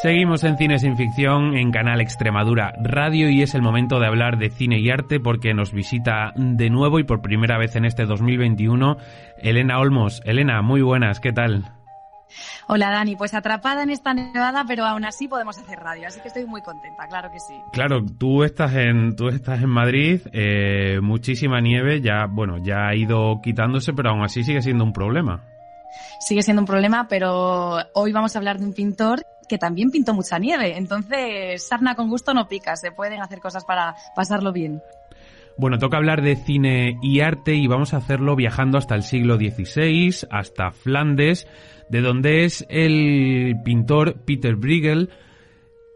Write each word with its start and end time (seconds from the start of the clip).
Seguimos 0.00 0.44
en 0.44 0.56
Cine 0.56 0.78
Sin 0.78 0.96
Ficción 0.96 1.56
en 1.56 1.72
Canal 1.72 2.00
Extremadura 2.00 2.72
Radio 2.80 3.30
y 3.30 3.42
es 3.42 3.56
el 3.56 3.62
momento 3.62 3.98
de 3.98 4.06
hablar 4.06 4.38
de 4.38 4.48
cine 4.48 4.78
y 4.78 4.90
arte 4.90 5.18
porque 5.18 5.54
nos 5.54 5.72
visita 5.72 6.32
de 6.36 6.70
nuevo 6.70 7.00
y 7.00 7.04
por 7.04 7.20
primera 7.20 7.58
vez 7.58 7.74
en 7.74 7.84
este 7.84 8.06
2021 8.06 8.96
Elena 9.38 9.80
Olmos. 9.80 10.22
Elena, 10.24 10.62
muy 10.62 10.82
buenas, 10.82 11.18
¿qué 11.18 11.32
tal? 11.32 11.72
Hola 12.68 12.90
Dani, 12.90 13.16
pues 13.16 13.34
atrapada 13.34 13.82
en 13.82 13.90
esta 13.90 14.14
nevada, 14.14 14.64
pero 14.68 14.84
aún 14.84 15.04
así 15.04 15.26
podemos 15.26 15.58
hacer 15.58 15.80
radio, 15.80 16.06
así 16.06 16.20
que 16.20 16.28
estoy 16.28 16.46
muy 16.46 16.62
contenta, 16.62 17.08
claro 17.08 17.32
que 17.32 17.40
sí. 17.40 17.54
Claro, 17.72 17.98
tú 18.06 18.44
estás 18.44 18.74
en, 18.74 19.16
tú 19.16 19.26
estás 19.26 19.60
en 19.60 19.70
Madrid, 19.70 20.20
eh, 20.32 21.00
muchísima 21.02 21.60
nieve, 21.60 22.00
ya, 22.00 22.26
bueno, 22.26 22.58
ya 22.58 22.86
ha 22.86 22.94
ido 22.94 23.40
quitándose, 23.42 23.92
pero 23.94 24.10
aún 24.10 24.22
así 24.22 24.44
sigue 24.44 24.62
siendo 24.62 24.84
un 24.84 24.92
problema. 24.92 25.42
Sigue 26.20 26.42
siendo 26.42 26.62
un 26.62 26.66
problema, 26.66 27.08
pero 27.08 27.78
hoy 27.94 28.12
vamos 28.12 28.36
a 28.36 28.38
hablar 28.38 28.58
de 28.58 28.66
un 28.66 28.74
pintor 28.74 29.24
que 29.48 29.58
también 29.58 29.90
pintó 29.90 30.14
mucha 30.14 30.38
nieve. 30.38 30.76
Entonces, 30.76 31.66
sarna 31.66 31.94
con 31.94 32.08
gusto 32.08 32.34
no 32.34 32.48
pica, 32.48 32.76
se 32.76 32.92
pueden 32.92 33.20
hacer 33.20 33.40
cosas 33.40 33.64
para 33.64 33.94
pasarlo 34.14 34.52
bien. 34.52 34.80
Bueno, 35.58 35.78
toca 35.78 35.96
hablar 35.96 36.22
de 36.22 36.36
cine 36.36 36.98
y 37.02 37.18
arte 37.18 37.54
y 37.54 37.66
vamos 37.66 37.92
a 37.92 37.96
hacerlo 37.96 38.36
viajando 38.36 38.78
hasta 38.78 38.94
el 38.94 39.02
siglo 39.02 39.36
XVI, 39.36 40.28
hasta 40.30 40.70
Flandes, 40.70 41.48
de 41.88 42.00
donde 42.00 42.44
es 42.44 42.64
el 42.68 43.56
pintor 43.64 44.20
Peter 44.24 44.54
Bruegel, 44.54 45.10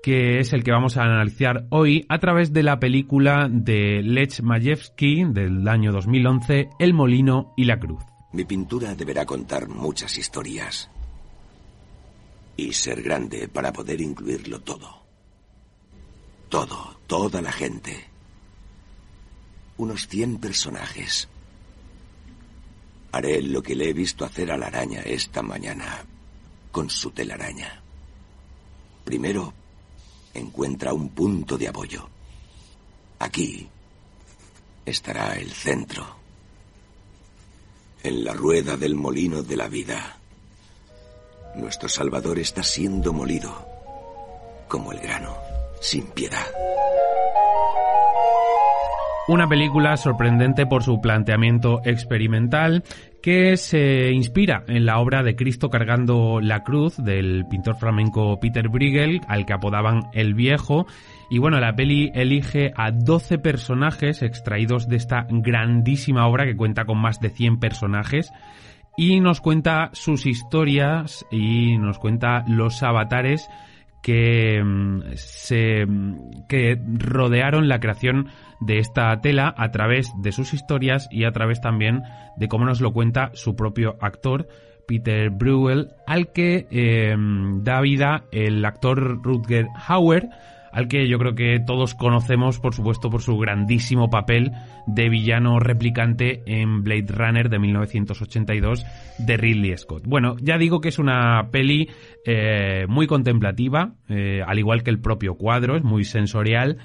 que 0.03 0.41
es 0.41 0.53
el 0.53 0.65
que 0.65 0.73
vamos 0.73 0.97
a 0.97 1.05
analizar 1.05 1.67
hoy 1.71 2.05
a 2.09 2.19
través 2.19 2.53
de 2.53 2.65
la 2.65 2.81
película 2.81 3.47
de 3.49 4.03
Lech 4.03 4.43
Majewski 4.43 5.27
del 5.29 5.69
año 5.69 5.93
2011, 5.93 6.71
El 6.81 6.93
Molino 6.93 7.55
y 7.57 7.67
la 7.67 7.79
Cruz. 7.79 8.03
Mi 8.33 8.45
pintura 8.45 8.97
deberá 8.97 9.25
contar 9.25 9.69
muchas 9.69 10.19
historias 10.19 10.91
y 12.57 12.73
ser 12.73 13.03
grande 13.03 13.49
para 13.49 13.73
poder 13.73 14.01
incluirlo 14.01 14.61
todo. 14.61 15.03
Todo, 16.49 16.97
toda 17.07 17.41
la 17.41 17.53
gente. 17.53 18.09
Unos 19.79 20.07
100 20.09 20.39
personajes. 20.39 21.29
Haré 23.13 23.43
lo 23.43 23.63
que 23.63 23.75
le 23.75 23.91
he 23.91 23.93
visto 23.93 24.25
hacer 24.25 24.53
a 24.53 24.57
la 24.57 24.67
araña 24.67 25.01
esta 25.01 25.43
mañana 25.43 26.05
con 26.71 26.89
su 26.91 27.11
telaraña. 27.11 27.83
Primero, 29.05 29.53
encuentra 30.35 30.93
un 30.93 31.11
punto 31.11 31.59
de 31.59 31.69
apoyo. 31.69 32.09
Aquí 33.19 33.69
estará 34.85 35.35
el 35.35 35.53
centro. 35.53 36.17
En 38.03 38.25
la 38.25 38.33
rueda 38.33 38.77
del 38.77 38.95
molino 38.95 39.43
de 39.43 39.57
la 39.57 39.69
vida 39.69 40.22
nuestro 41.55 41.89
Salvador 41.89 42.39
está 42.39 42.63
siendo 42.63 43.13
molido, 43.13 43.51
como 44.69 44.93
el 44.93 45.01
grano, 45.01 45.35
sin 45.81 46.07
piedad. 46.09 46.47
Una 49.29 49.49
película 49.49 49.97
sorprendente 49.97 50.67
por 50.67 50.83
su 50.83 51.01
planteamiento 51.01 51.81
experimental 51.85 52.83
que 53.23 53.57
se 53.57 54.11
inspira 54.11 54.65
en 54.67 54.85
la 54.85 54.99
obra 54.99 55.23
de 55.23 55.37
Cristo 55.37 55.71
cargando 55.71 56.41
la 56.41 56.65
cruz 56.65 56.97
del 56.97 57.45
pintor 57.49 57.77
flamenco 57.77 58.41
Peter 58.41 58.69
Bruegel, 58.69 59.21
al 59.29 59.47
que 59.47 59.53
apodaban 59.53 60.03
El 60.13 60.35
Viejo. 60.35 60.87
Y 61.31 61.39
bueno, 61.39 61.61
la 61.61 61.77
peli 61.77 62.11
elige 62.15 62.73
a 62.77 62.91
12 62.91 63.39
personajes 63.39 64.23
extraídos 64.23 64.89
de 64.89 64.97
esta 64.97 65.27
grandísima 65.31 66.27
obra 66.27 66.45
que 66.45 66.57
cuenta 66.57 66.85
con 66.85 66.99
más 66.99 67.21
de 67.21 67.31
100 67.31 67.61
personajes 67.61 68.33
y 68.97 69.21
nos 69.21 69.41
cuenta 69.41 69.91
sus 69.93 70.27
historias 70.27 71.27
y 71.31 71.79
nos 71.79 71.99
cuenta 71.99 72.45
los 72.47 72.83
avatares 72.83 73.49
que 74.03 74.63
mm, 74.63 75.03
se 75.15 75.87
que 76.49 76.79
rodearon 76.99 77.69
la 77.69 77.81
creación 77.81 78.29
de 78.61 78.79
esta 78.79 79.21
tela 79.21 79.55
a 79.57 79.71
través 79.71 80.13
de 80.21 80.33
sus 80.33 80.53
historias 80.53 81.09
y 81.11 81.25
a 81.25 81.33
través 81.33 81.61
también 81.61 82.03
de 82.37 82.49
cómo 82.49 82.65
nos 82.65 82.81
lo 82.81 82.93
cuenta 82.93 83.31
su 83.35 83.57
propio 83.57 83.97
actor 84.01 84.49
Peter 84.87 85.31
Bruegel 85.31 85.91
al 86.07 86.33
que 86.33 86.67
eh, 86.71 87.15
da 87.17 87.81
vida 87.81 88.25
el 88.33 88.65
actor 88.65 89.23
Rutger 89.23 89.69
Hauer 89.87 90.29
al 90.73 90.89
que 90.89 91.07
yo 91.07 91.19
creo 91.19 91.35
que 91.35 91.61
todos 91.61 91.95
conocemos, 91.95 92.59
por 92.59 92.75
supuesto, 92.75 93.11
por 93.11 93.23
su 93.23 93.37
grandísimo 93.37 94.11
papel 94.11 94.53
de 94.87 95.09
villano 95.09 95.59
replicante 95.61 96.43
en 96.47 96.83
Blade 96.83 97.07
Runner 97.09 97.49
de 97.49 97.59
1982 97.59 98.85
de 99.19 99.37
Ridley 99.37 99.77
Scott. 99.77 100.05
Bueno, 100.07 100.37
ya 100.41 100.59
digo 100.59 100.81
que 100.81 100.89
es 100.89 100.99
una 100.99 101.51
peli 101.51 101.91
eh, 102.27 102.87
muy 102.89 103.07
contemplativa, 103.07 103.95
eh, 104.09 104.43
al 104.47 104.59
igual 104.59 104.83
que 104.83 104.91
el 104.91 105.01
propio 105.01 105.35
cuadro, 105.35 105.77
es 105.77 105.85
muy 105.85 106.05
sensorial 106.05 106.79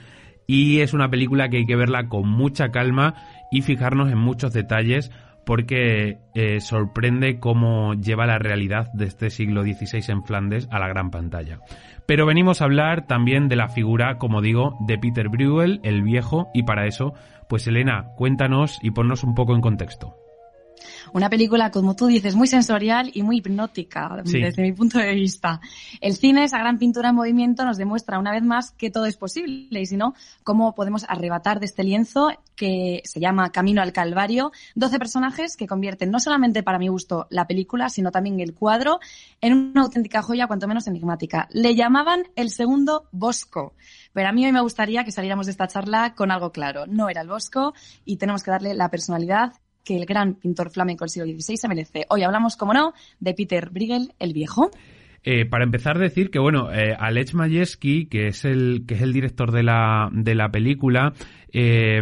y 0.48 0.80
es 0.80 0.94
una 0.94 1.10
película 1.10 1.50
que 1.50 1.58
hay 1.58 1.66
que 1.66 1.76
verla 1.76 2.08
con 2.08 2.28
mucha 2.28 2.70
calma 2.70 3.16
y 3.52 3.62
fijarnos 3.62 4.12
en 4.12 4.18
muchos 4.18 4.54
detalles 4.54 5.12
porque 5.48 6.18
eh, 6.36 6.60
sorprende 6.60 7.40
cómo 7.40 7.94
lleva 7.94 8.28
la 8.28 8.38
realidad 8.38 8.92
de 8.92 9.06
este 9.06 9.30
siglo 9.30 9.64
XVI 9.64 10.04
en 10.10 10.24
Flandes 10.24 10.68
a 10.72 10.78
la 10.78 10.90
gran 10.90 11.10
pantalla. 11.10 11.62
Pero 12.06 12.26
venimos 12.26 12.62
a 12.62 12.66
hablar 12.66 13.08
también 13.08 13.48
de 13.48 13.56
la 13.56 13.70
figura, 13.70 14.18
como 14.18 14.42
digo, 14.42 14.78
de 14.86 14.98
Peter 14.98 15.30
Bruegel, 15.30 15.80
el 15.84 16.04
viejo, 16.04 16.50
y 16.54 16.64
para 16.64 16.86
eso, 16.86 17.14
pues 17.48 17.66
Elena, 17.66 18.08
cuéntanos 18.18 18.78
y 18.84 18.92
ponnos 18.92 19.24
un 19.24 19.36
poco 19.36 19.56
en 19.56 19.62
contexto. 19.62 20.27
Una 21.14 21.30
película, 21.30 21.72
como 21.72 21.96
tú 21.96 22.08
dices, 22.08 22.36
muy 22.36 22.48
sensorial 22.48 23.12
y 23.14 23.24
muy 23.24 23.38
hipnótica, 23.38 24.22
desde 24.24 24.62
mi 24.62 24.74
punto 24.74 25.00
de 25.00 25.14
vista. 25.14 25.62
El 26.02 26.16
cine, 26.16 26.44
esa 26.44 26.60
gran 26.60 26.78
pintura 26.78 27.10
en 27.10 27.16
movimiento, 27.16 27.66
nos 27.66 27.78
demuestra 27.78 28.20
una 28.20 28.32
vez 28.32 28.44
más 28.44 28.72
que 28.72 28.90
todo 28.90 29.06
es 29.06 29.18
posible 29.18 29.80
y 29.80 29.86
si 29.86 29.98
no, 29.98 30.14
cómo 30.44 30.76
podemos 30.76 31.06
arrebatar 31.08 31.60
de 31.60 31.66
este 31.66 31.84
lienzo 31.84 32.30
que 32.56 33.02
se 33.06 33.20
llama 33.20 33.52
Camino 33.52 33.82
al 33.82 33.94
Calvario, 33.94 34.52
12 34.76 35.00
personajes 35.00 35.56
que 35.56 35.68
convierten 35.68 36.12
no 36.12 36.20
solamente 36.20 36.64
para 36.64 36.80
mi 36.80 36.88
gusto 36.88 37.28
la 37.30 37.48
película, 37.48 37.90
sino 37.90 38.12
también 38.12 38.40
el 38.40 38.54
cuadro 38.54 39.00
en 39.42 39.54
una 39.54 39.82
auténtica 39.82 40.22
joya, 40.22 40.48
cuanto 40.48 40.68
menos 40.68 40.88
enigmática. 40.88 41.48
Le 41.52 41.76
llamaban 41.76 42.24
el 42.36 42.50
segundo 42.50 43.08
Bosco. 43.12 43.74
Pero 44.14 44.30
a 44.30 44.32
mí 44.32 44.46
hoy 44.46 44.52
me 44.52 44.62
gustaría 44.62 45.04
que 45.04 45.12
saliéramos 45.12 45.46
de 45.46 45.52
esta 45.52 45.68
charla 45.68 46.16
con 46.16 46.32
algo 46.32 46.52
claro. 46.52 46.86
No 46.88 47.10
era 47.10 47.22
el 47.22 47.28
Bosco 47.28 47.74
y 48.06 48.18
tenemos 48.18 48.44
que 48.44 48.52
darle 48.52 48.74
la 48.74 48.90
personalidad 48.90 49.54
que 49.88 49.96
el 49.96 50.06
gran 50.06 50.34
pintor 50.34 50.70
flamenco 50.70 51.06
del 51.06 51.10
siglo 51.10 51.28
XVI 51.28 51.56
se 51.56 51.68
merece. 51.70 52.06
Hoy 52.10 52.24
hablamos, 52.24 52.58
como 52.58 52.74
no, 52.74 52.94
de 53.22 53.34
Peter 53.34 53.70
Bruegel 53.70 54.12
el 54.20 54.34
Viejo. 54.34 54.70
Eh, 55.24 55.46
para 55.46 55.64
empezar, 55.64 55.98
decir 55.98 56.30
que, 56.30 56.40
bueno, 56.40 56.72
eh, 56.74 56.94
Alec 56.98 57.34
Majeski, 57.34 58.08
que 58.08 58.28
es 58.28 58.44
el, 58.44 58.84
que 58.86 58.96
es 58.96 59.02
el 59.02 59.14
director 59.14 59.52
de 59.52 59.64
la, 59.64 60.10
de 60.12 60.36
la 60.36 60.50
película, 60.50 61.14
eh, 61.54 62.02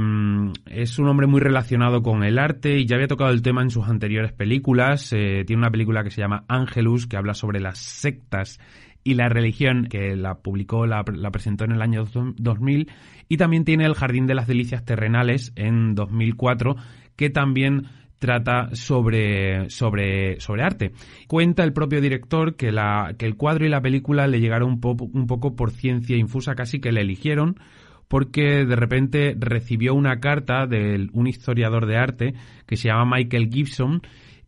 es 0.66 0.98
un 0.98 1.08
hombre 1.08 1.28
muy 1.28 1.40
relacionado 1.40 2.02
con 2.02 2.24
el 2.24 2.40
arte 2.40 2.80
y 2.80 2.88
ya 2.88 2.96
había 2.96 3.08
tocado 3.08 3.30
el 3.30 3.44
tema 3.44 3.62
en 3.62 3.70
sus 3.70 3.88
anteriores 3.88 4.34
películas. 4.34 5.10
tiene 5.10 5.56
una 5.56 5.70
película 5.70 6.04
que 6.04 6.10
se 6.10 6.22
llama 6.22 6.44
Angelus, 6.48 7.06
que 7.06 7.18
habla 7.18 7.36
sobre 7.36 7.60
las 7.60 7.78
sectas 7.78 8.60
y 9.04 9.14
la 9.14 9.30
religión, 9.30 9.86
que 9.86 10.16
la 10.16 10.40
publicó, 10.40 10.88
la, 10.88 11.06
la, 11.14 11.30
presentó 11.30 11.66
en 11.66 11.74
el 11.74 11.82
año 11.84 12.06
2000, 12.06 12.92
y 13.30 13.38
también 13.38 13.64
tiene 13.64 13.86
El 13.86 13.94
Jardín 13.94 14.26
de 14.26 14.34
las 14.34 14.48
Delicias 14.48 14.84
Terrenales 14.84 15.54
en 15.56 15.94
2004, 15.94 16.76
que 17.16 17.30
también 17.30 17.88
trata 18.20 18.70
sobre, 18.74 19.70
sobre, 19.70 20.40
sobre 20.40 20.64
arte. 20.64 20.92
Cuenta 21.28 21.64
el 21.64 21.74
propio 21.74 22.02
director 22.02 22.56
que, 22.56 22.72
la, 22.72 23.16
que 23.18 23.26
el 23.26 23.36
cuadro 23.36 23.66
y 23.66 23.70
la 23.70 23.82
película 23.82 24.28
le 24.28 24.40
llegaron 24.40 24.70
un, 24.70 24.80
poco 24.80 25.06
un 25.06 25.28
poco 25.28 25.56
por 25.56 25.72
ciencia 25.72 26.18
infusa, 26.18 26.56
casi 26.56 26.80
que 26.80 26.92
le 26.92 27.02
eligieron, 27.02 27.60
porque 28.08 28.66
de 28.66 28.76
repente 28.76 29.36
recibió 29.38 29.94
una 29.94 30.20
carta 30.20 30.68
de 30.68 31.10
un 31.14 31.28
historiador 31.28 31.86
de 31.86 31.98
arte 31.98 32.34
que 32.66 32.78
se 32.78 32.88
llama 32.88 33.18
Michael 33.18 33.50
Gibson 33.52 34.02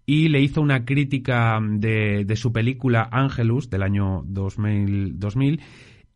y 0.06 0.30
le 0.30 0.42
hizo 0.42 0.62
una 0.62 0.86
crítica 0.86 1.60
de, 1.62 2.24
de 2.25 2.36
su 2.36 2.54
película 2.54 3.10
Angelus 3.12 3.70
del 3.70 3.84
año 3.84 4.24
2000, 4.25 5.20
2000 5.20 5.62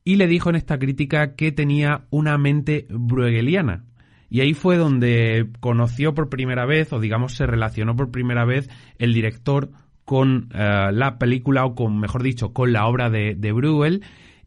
y 0.04 0.16
le 0.16 0.28
dijo 0.28 0.50
en 0.50 0.56
esta 0.56 0.80
crítica 0.80 1.36
que 1.36 1.52
tenía 1.52 2.06
una 2.10 2.38
mente 2.38 2.88
bruegeliana, 2.90 3.86
y 4.32 4.40
ahí 4.40 4.54
fue 4.54 4.78
donde 4.78 5.50
conoció 5.60 6.14
por 6.14 6.30
primera 6.30 6.66
vez, 6.66 6.94
o 6.94 7.02
digamos 7.02 7.34
se 7.34 7.46
relacionó 7.46 7.98
por 7.98 8.12
primera 8.12 8.46
vez, 8.46 8.70
el 8.98 9.14
director 9.14 9.72
con 10.06 10.48
eh, 10.54 10.90
la 10.94 11.18
película, 11.18 11.66
o 11.66 11.76
con, 11.76 12.00
mejor 12.00 12.24
dicho, 12.24 12.54
con 12.54 12.72
la 12.72 12.88
obra 12.88 13.10
de, 13.10 13.36
de 13.36 13.52
Bruegel. 13.52 14.06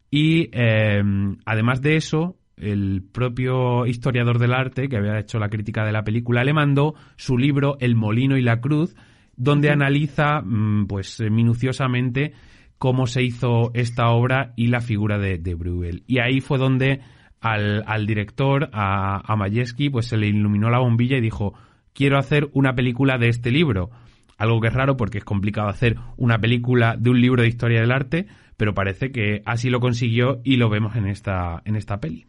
Y 0.09 0.49
em, 0.53 1.37
además 1.45 1.83
de 1.83 1.97
eso, 1.97 2.35
el 2.57 3.03
propio 3.11 3.85
historiador 3.85 4.39
del 4.39 4.53
arte, 4.53 4.89
que 4.89 4.97
había 4.97 5.19
hecho 5.19 5.37
la 5.37 5.49
crítica 5.49 5.85
de 5.85 5.91
la 5.91 6.03
película, 6.03 6.43
le 6.43 6.53
mandó 6.53 6.95
su 7.15 7.37
libro 7.37 7.77
El 7.79 7.95
Molino 7.95 8.37
y 8.37 8.41
la 8.41 8.61
Cruz, 8.61 8.95
donde 9.35 9.69
analiza 9.69 10.41
pues 10.87 11.17
pues 11.17 11.31
minuciosamente 11.31 12.33
cómo 12.79 13.05
se 13.05 13.21
hizo 13.21 13.69
esta 13.75 14.09
obra 14.09 14.53
y 14.55 14.67
la 14.67 14.81
figura 14.81 15.19
de, 15.19 15.37
de 15.37 15.53
Bruegel. 15.53 16.03
Y 16.07 16.17
ahí 16.17 16.41
fue 16.41 16.57
donde 16.57 17.01
al, 17.45 18.07
director, 18.07 18.69
a, 18.73 19.17
a 19.17 19.49
pues 19.91 20.07
se 20.07 20.17
le 20.17 20.27
iluminó 20.27 20.69
la 20.69 20.79
bombilla 20.79 21.17
y 21.17 21.21
dijo, 21.21 21.53
quiero 21.93 22.17
hacer 22.17 22.49
una 22.53 22.73
película 22.73 23.17
de 23.17 23.29
este 23.29 23.51
libro. 23.51 23.91
Algo 24.37 24.59
que 24.59 24.67
es 24.67 24.73
raro 24.73 24.97
porque 24.97 25.19
es 25.19 25.23
complicado 25.23 25.69
hacer 25.69 25.97
una 26.17 26.39
película 26.39 26.95
de 26.97 27.09
un 27.11 27.21
libro 27.21 27.43
de 27.43 27.47
historia 27.47 27.81
del 27.81 27.91
arte, 27.91 28.25
pero 28.57 28.73
parece 28.73 29.11
que 29.11 29.43
así 29.45 29.69
lo 29.69 29.79
consiguió 29.79 30.41
y 30.43 30.57
lo 30.57 30.69
vemos 30.69 30.95
en 30.95 31.07
esta, 31.07 31.61
en 31.65 31.75
esta 31.75 31.99
peli. 31.99 32.25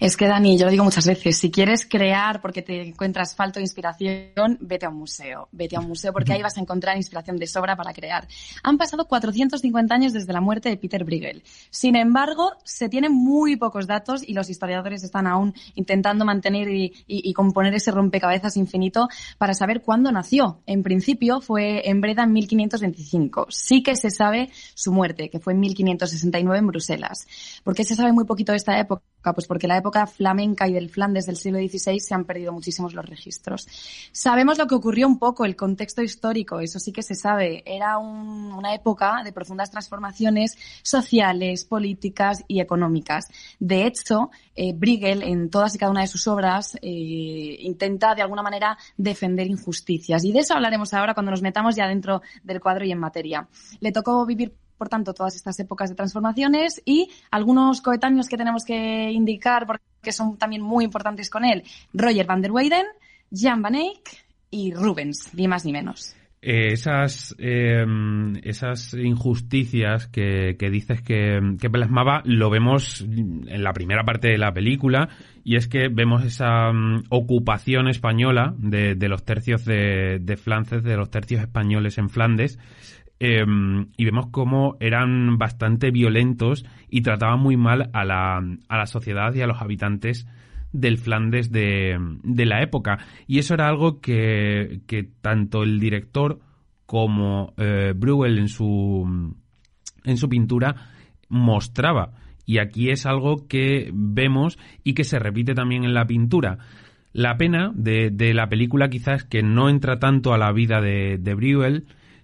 Es 0.00 0.16
que, 0.16 0.26
Dani, 0.26 0.58
yo 0.58 0.66
lo 0.66 0.70
digo 0.70 0.84
muchas 0.84 1.06
veces, 1.06 1.38
si 1.38 1.50
quieres 1.50 1.86
crear 1.86 2.40
porque 2.40 2.62
te 2.62 2.82
encuentras 2.82 3.34
falto 3.34 3.58
de 3.58 3.64
inspiración, 3.64 4.58
vete 4.60 4.86
a 4.86 4.88
un 4.88 4.96
museo. 4.96 5.48
Vete 5.52 5.76
a 5.76 5.80
un 5.80 5.88
museo 5.88 6.12
porque 6.12 6.32
ahí 6.32 6.42
vas 6.42 6.56
a 6.56 6.60
encontrar 6.60 6.96
inspiración 6.96 7.36
de 7.36 7.46
sobra 7.46 7.76
para 7.76 7.92
crear. 7.92 8.26
Han 8.62 8.78
pasado 8.78 9.06
450 9.06 9.94
años 9.94 10.12
desde 10.12 10.32
la 10.32 10.40
muerte 10.40 10.68
de 10.68 10.76
Peter 10.76 11.04
Bruegel. 11.04 11.42
Sin 11.70 11.96
embargo, 11.96 12.52
se 12.64 12.88
tienen 12.88 13.12
muy 13.12 13.56
pocos 13.56 13.86
datos 13.86 14.22
y 14.26 14.34
los 14.34 14.50
historiadores 14.50 15.04
están 15.04 15.26
aún 15.26 15.54
intentando 15.74 16.24
mantener 16.24 16.68
y, 16.68 17.32
componer 17.32 17.74
ese 17.74 17.90
rompecabezas 17.90 18.56
infinito 18.56 19.08
para 19.38 19.54
saber 19.54 19.82
cuándo 19.82 20.12
nació. 20.12 20.60
En 20.66 20.82
principio 20.82 21.40
fue 21.40 21.88
en 21.88 22.00
Breda 22.00 22.24
en 22.24 22.32
1525. 22.32 23.46
Sí 23.48 23.82
que 23.82 23.96
se 23.96 24.10
sabe 24.10 24.50
su 24.74 24.92
muerte, 24.92 25.30
que 25.30 25.40
fue 25.40 25.54
en 25.54 25.60
1569 25.60 26.58
en 26.58 26.66
Bruselas. 26.66 27.26
¿Por 27.64 27.74
qué 27.74 27.84
se 27.84 27.94
sabe 27.94 28.12
muy 28.12 28.24
poquito 28.24 28.52
de 28.52 28.58
esta 28.58 28.78
época? 28.78 29.02
Pues 29.22 29.46
porque 29.46 29.68
la 29.68 29.76
época 29.76 30.06
flamenca 30.06 30.66
y 30.66 30.72
del 30.72 30.90
Flandes 30.90 31.26
del 31.26 31.36
siglo 31.36 31.58
XVI 31.58 32.00
se 32.00 32.14
han 32.14 32.24
perdido 32.24 32.52
muchísimos 32.52 32.94
los 32.94 33.06
registros. 33.06 33.68
Sabemos 34.10 34.58
lo 34.58 34.66
que 34.66 34.74
ocurrió 34.74 35.06
un 35.06 35.18
poco, 35.18 35.44
el 35.44 35.56
contexto 35.56 36.02
histórico, 36.02 36.60
eso 36.60 36.78
sí 36.78 36.92
que 36.92 37.02
se 37.02 37.14
sabe. 37.14 37.62
Era 37.66 37.98
una 37.98 38.74
época 38.74 39.22
de 39.22 39.32
profundas 39.32 39.70
transformaciones 39.70 40.56
sociales, 40.82 41.64
políticas 41.64 42.42
y 42.48 42.60
económicas. 42.60 43.28
De 43.58 43.86
hecho, 43.86 44.30
eh, 44.54 44.74
en 44.82 45.50
todas 45.50 45.74
y 45.74 45.78
cada 45.78 45.90
una 45.90 46.02
de 46.02 46.06
sus 46.06 46.26
obras, 46.26 46.76
eh, 46.82 47.56
intenta 47.60 48.14
de 48.14 48.22
alguna 48.22 48.42
manera 48.42 48.76
defender 48.96 49.46
injusticias. 49.46 50.24
Y 50.24 50.32
de 50.32 50.40
eso 50.40 50.54
hablaremos 50.54 50.92
ahora 50.94 51.14
cuando 51.14 51.30
nos 51.30 51.42
metamos 51.42 51.76
ya 51.76 51.86
dentro 51.86 52.22
del 52.42 52.60
cuadro 52.60 52.84
y 52.84 52.92
en 52.92 52.98
materia. 52.98 53.48
Le 53.80 53.92
tocó 53.92 54.24
vivir 54.26 54.54
por 54.82 54.88
tanto, 54.88 55.14
todas 55.14 55.36
estas 55.36 55.60
épocas 55.60 55.90
de 55.90 55.94
transformaciones 55.94 56.82
y 56.84 57.08
algunos 57.30 57.80
coetáneos 57.82 58.26
que 58.26 58.36
tenemos 58.36 58.64
que 58.64 59.12
indicar 59.12 59.64
porque 59.64 60.10
son 60.10 60.36
también 60.36 60.60
muy 60.60 60.84
importantes 60.84 61.30
con 61.30 61.44
él. 61.44 61.62
Roger 61.94 62.26
van 62.26 62.42
der 62.42 62.50
Weyden, 62.50 62.86
Jan 63.30 63.62
van 63.62 63.76
Eyck 63.76 64.24
y 64.50 64.74
Rubens, 64.74 65.32
ni 65.34 65.46
más 65.46 65.64
ni 65.64 65.70
menos. 65.70 66.16
Eh, 66.40 66.72
esas, 66.72 67.32
em, 67.38 68.34
esas 68.42 68.94
injusticias 68.94 70.08
que, 70.08 70.56
dices 70.58 71.00
que, 71.00 71.38
plasmaba 71.70 72.22
lo 72.24 72.50
vemos 72.50 73.02
en 73.02 73.62
la 73.62 73.72
primera 73.72 74.02
parte 74.02 74.26
de 74.26 74.38
la 74.38 74.52
película 74.52 75.10
y 75.44 75.54
es 75.54 75.68
que 75.68 75.86
vemos 75.86 76.24
esa 76.24 76.72
mm, 76.72 77.04
ocupación 77.10 77.86
española 77.86 78.52
de, 78.58 78.96
los 79.08 79.24
tercios 79.24 79.64
de, 79.64 80.18
de 80.20 80.36
Flandes, 80.36 80.82
de 80.82 80.96
los 80.96 81.08
tercios 81.08 81.40
españoles 81.40 81.98
en 81.98 82.08
Flandes 82.08 82.58
Em, 83.24 83.86
y 83.96 84.04
vemos 84.04 84.26
cómo 84.32 84.76
eran 84.80 85.38
bastante 85.38 85.92
violentos 85.92 86.66
y 86.90 87.02
trataban 87.02 87.38
muy 87.38 87.56
mal 87.56 87.88
a 87.92 88.04
la, 88.04 88.38
a 88.38 88.76
la 88.76 88.86
sociedad 88.86 89.32
y 89.32 89.42
a 89.42 89.46
los 89.46 89.62
habitantes 89.62 90.26
del 90.72 90.98
Flandes 90.98 91.52
de, 91.52 91.96
de 92.24 92.46
la 92.46 92.64
época. 92.64 92.98
Y 93.28 93.38
eso 93.38 93.54
era 93.54 93.68
algo 93.68 94.00
que, 94.00 94.80
que 94.88 95.04
tanto 95.04 95.62
el 95.62 95.78
director 95.78 96.40
como 96.84 97.54
eh, 97.58 97.94
en 97.96 98.48
su, 98.48 99.36
en 100.02 100.16
su 100.16 100.28
pintura 100.28 100.74
mostraba. 101.28 102.14
Y 102.44 102.58
aquí 102.58 102.90
es 102.90 103.06
algo 103.06 103.46
que 103.46 103.92
vemos 103.94 104.58
y 104.82 104.94
que 104.94 105.04
se 105.04 105.20
repite 105.20 105.54
también 105.54 105.84
en 105.84 105.94
la 105.94 106.08
pintura. 106.08 106.58
La 107.12 107.36
pena 107.36 107.70
de, 107.72 108.10
de 108.10 108.34
la 108.34 108.48
película 108.48 108.90
quizás 108.90 109.22
que 109.22 109.44
no 109.44 109.68
entra 109.68 110.00
tanto 110.00 110.34
a 110.34 110.38
la 110.38 110.50
vida 110.50 110.80
de, 110.80 111.18
de 111.18 111.34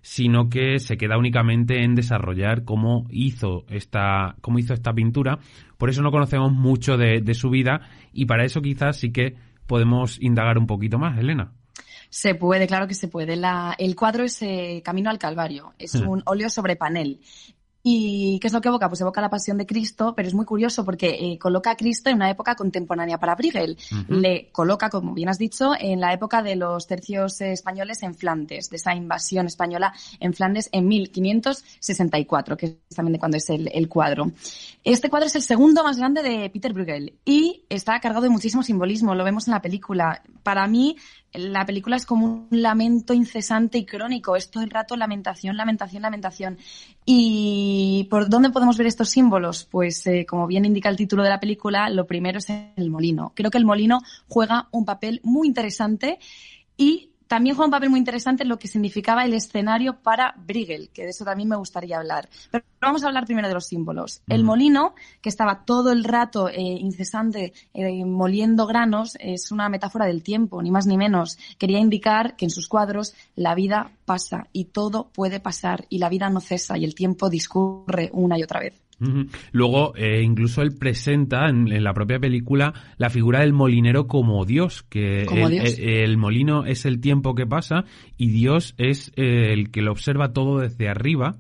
sino 0.03 0.49
que 0.49 0.79
se 0.79 0.97
queda 0.97 1.19
únicamente 1.19 1.83
en 1.83 1.95
desarrollar 1.95 2.65
cómo 2.65 3.07
hizo 3.11 3.65
esta, 3.69 4.37
cómo 4.41 4.59
hizo 4.59 4.75
esta 4.75 4.93
pintura. 4.93 5.39
Por 5.77 5.91
eso 5.91 6.03
no 6.03 6.11
conocemos 6.11 6.53
mucho 6.53 6.97
de, 6.97 7.35
su 7.35 7.51
vida 7.51 7.83
y 8.13 8.27
para 8.27 8.45
eso 8.45 8.61
quizás 8.61 8.97
sí 8.97 9.13
que 9.13 9.37
podemos 9.67 10.21
indagar 10.21 10.59
un 10.59 10.67
poquito 10.67 10.99
más, 10.99 11.19
Elena. 11.19 11.53
Se 12.11 12.35
puede, 12.35 12.67
claro 12.67 12.89
que 12.89 12.95
se 12.95 13.09
puede. 13.09 13.39
el 13.79 13.97
cuadro 13.97 14.25
es 14.25 14.41
eh, 14.41 14.81
Camino 14.85 15.11
al 15.11 15.19
Calvario. 15.19 15.75
Es 15.79 15.95
hmm. 15.95 16.09
un 16.09 16.23
óleo 16.25 16.49
sobre 16.49 16.77
panel. 16.77 17.21
¿Y 17.91 18.39
qué 18.39 18.49
es 18.49 18.53
lo 18.53 18.61
que 18.61 18.69
evoca? 18.69 18.87
Pues 18.87 19.01
evoca 19.01 19.23
la 19.23 19.31
pasión 19.31 19.57
de 19.57 19.65
Cristo, 19.65 20.13
pero 20.15 20.29
es 20.29 20.35
muy 20.35 20.45
curioso 20.45 20.85
porque 20.85 21.09
eh, 21.09 21.39
coloca 21.39 21.71
a 21.71 21.75
Cristo 21.75 22.11
en 22.11 22.17
una 22.17 22.29
época 22.29 22.55
contemporánea 22.55 23.17
para 23.17 23.35
Bruegel. 23.35 23.79
Le 24.09 24.51
coloca, 24.53 24.91
como 24.91 25.15
bien 25.15 25.31
has 25.31 25.39
dicho, 25.39 25.73
en 25.81 25.99
la 25.99 26.13
época 26.13 26.43
de 26.43 26.55
los 26.55 26.87
tercios 26.87 27.41
españoles 27.41 28.03
en 28.03 28.15
Flandes, 28.15 28.69
de 28.69 28.77
esa 28.77 28.95
invasión 28.95 29.47
española 29.47 29.95
en 30.21 30.35
Flandes 30.35 30.69
en 30.71 30.87
1564, 30.87 32.59
que 32.59 32.67
es 32.67 32.95
también 32.95 33.15
de 33.15 33.19
cuando 33.19 33.39
es 33.39 33.49
el, 33.49 33.71
el 33.73 33.89
cuadro. 33.89 34.33
Este 34.85 35.09
cuadro 35.09 35.29
es 35.29 35.37
el 35.37 35.43
segundo 35.43 35.83
más 35.83 35.97
grande 35.97 36.23
de 36.23 36.51
Peter 36.51 36.75
Bruegel 36.75 37.15
y 37.25 37.65
está 37.71 37.99
cargado 38.01 38.25
de 38.25 38.29
muchísimo 38.29 38.63
simbolismo, 38.63 39.15
lo 39.15 39.25
vemos 39.25 39.49
en 39.49 39.55
la 39.55 39.63
película. 39.63 40.21
Para 40.43 40.67
mí, 40.67 40.97
la 41.33 41.67
película 41.67 41.97
es 41.97 42.07
como 42.07 42.47
un 42.51 42.63
lamento 42.63 43.13
incesante 43.13 43.77
y 43.77 43.85
crónico, 43.85 44.35
es 44.35 44.51
todo 44.51 44.63
el 44.63 44.71
rato 44.71 44.97
lamentación, 44.97 45.57
lamentación, 45.57 46.03
lamentación. 46.03 46.59
¿Y 47.11 48.07
por 48.11 48.29
dónde 48.29 48.51
podemos 48.51 48.77
ver 48.77 48.87
estos 48.87 49.09
símbolos? 49.09 49.65
Pues 49.65 50.07
eh, 50.07 50.27
como 50.29 50.47
bien 50.47 50.67
indica 50.67 50.91
el 50.91 50.97
título 50.99 51.23
de 51.23 51.31
la 51.31 51.41
película, 51.41 51.89
lo 51.89 52.07
primero 52.07 52.37
es 52.37 52.51
el 52.51 52.91
molino. 52.91 53.33
Creo 53.35 53.51
que 53.51 53.57
el 53.57 53.65
molino 53.65 54.03
juega 54.29 54.69
un 54.73 54.85
papel 54.85 55.23
muy 55.25 55.49
interesante 55.49 56.19
y 56.77 57.13
también 57.29 57.55
juega 57.55 57.67
un 57.67 57.73
papel 57.73 57.91
muy 57.91 57.99
interesante 57.99 58.43
en 58.43 58.49
lo 58.49 58.59
que 58.59 58.69
significaba 58.69 59.25
el 59.25 59.35
escenario 59.35 60.01
para 60.01 60.35
Briegel, 60.37 60.89
que 60.89 61.05
de 61.05 61.11
eso 61.11 61.25
también 61.25 61.49
me 61.49 61.57
gustaría 61.57 61.99
hablar. 61.99 62.29
Pero 62.51 62.65
vamos 62.81 63.05
a 63.05 63.09
hablar 63.09 63.27
primero 63.27 63.49
de 63.49 63.55
los 63.55 63.67
símbolos. 63.67 64.23
El 64.27 64.45
molino, 64.45 64.95
que 65.21 65.29
estaba 65.29 65.65
todo 65.65 65.93
el 65.93 66.05
rato 66.05 66.49
eh, 66.49 66.61
incesante 66.61 67.53
eh, 67.75 68.05
moliendo 68.05 68.67
granos, 68.67 69.17
es 69.21 69.53
una 69.53 69.69
metáfora 69.69 70.07
del 70.07 70.23
tiempo, 70.23 70.63
ni 70.63 70.71
más 70.71 70.87
ni 70.87 70.97
menos. 70.97 71.39
Quería 71.59 71.79
indicar 71.79 72.35
que 72.35 72.47
en 72.47 72.51
sus 72.51 72.67
cuadros 72.67 73.15
la 73.37 73.55
vida 73.55 73.93
pasa 74.07 74.49
y 74.53 74.65
todo 74.65 75.11
puede 75.13 75.39
pasar 75.39 75.87
y 75.91 75.99
la 75.99 76.09
vida 76.09 76.31
no 76.31 76.41
cesa 76.41 76.79
y 76.79 76.85
el 76.85 76.95
tiempo 76.95 77.29
discurre 77.29 78.11
una 78.13 78.39
y 78.39 78.43
otra 78.43 78.61
vez. 78.61 78.88
Luego, 79.53 79.95
eh, 79.97 80.23
incluso 80.23 80.63
él 80.63 80.75
presenta 80.79 81.49
en, 81.49 81.83
la 81.85 81.95
propia 81.95 82.19
película 82.19 82.75
la 82.97 83.11
figura 83.11 83.41
del 83.41 83.53
molinero 83.53 84.09
como 84.09 84.45
Dios, 84.45 84.83
que 84.83 85.23
el, 85.23 86.17
molino 86.17 86.65
es 86.65 86.85
el 86.85 87.01
tiempo 87.01 87.35
que 87.35 87.47
pasa 87.47 87.85
y 88.17 88.29
Dios 88.31 88.75
es 88.77 89.13
eh, 89.17 89.53
el 89.53 89.71
que 89.71 89.83
lo 89.83 89.93
observa 89.93 90.33
todo 90.33 90.59
desde 90.59 90.89
arriba, 90.89 91.37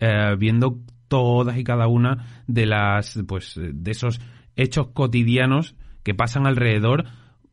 eh, 0.00 0.34
viendo 0.36 0.80
todas 1.08 1.56
y 1.58 1.64
cada 1.64 1.86
una 1.86 2.42
de 2.48 2.66
las, 2.66 3.20
pues, 3.28 3.54
de 3.56 3.90
esos 3.90 4.20
hechos 4.56 4.88
cotidianos 4.88 5.76
que 6.02 6.14
pasan 6.14 6.46
alrededor 6.46 7.04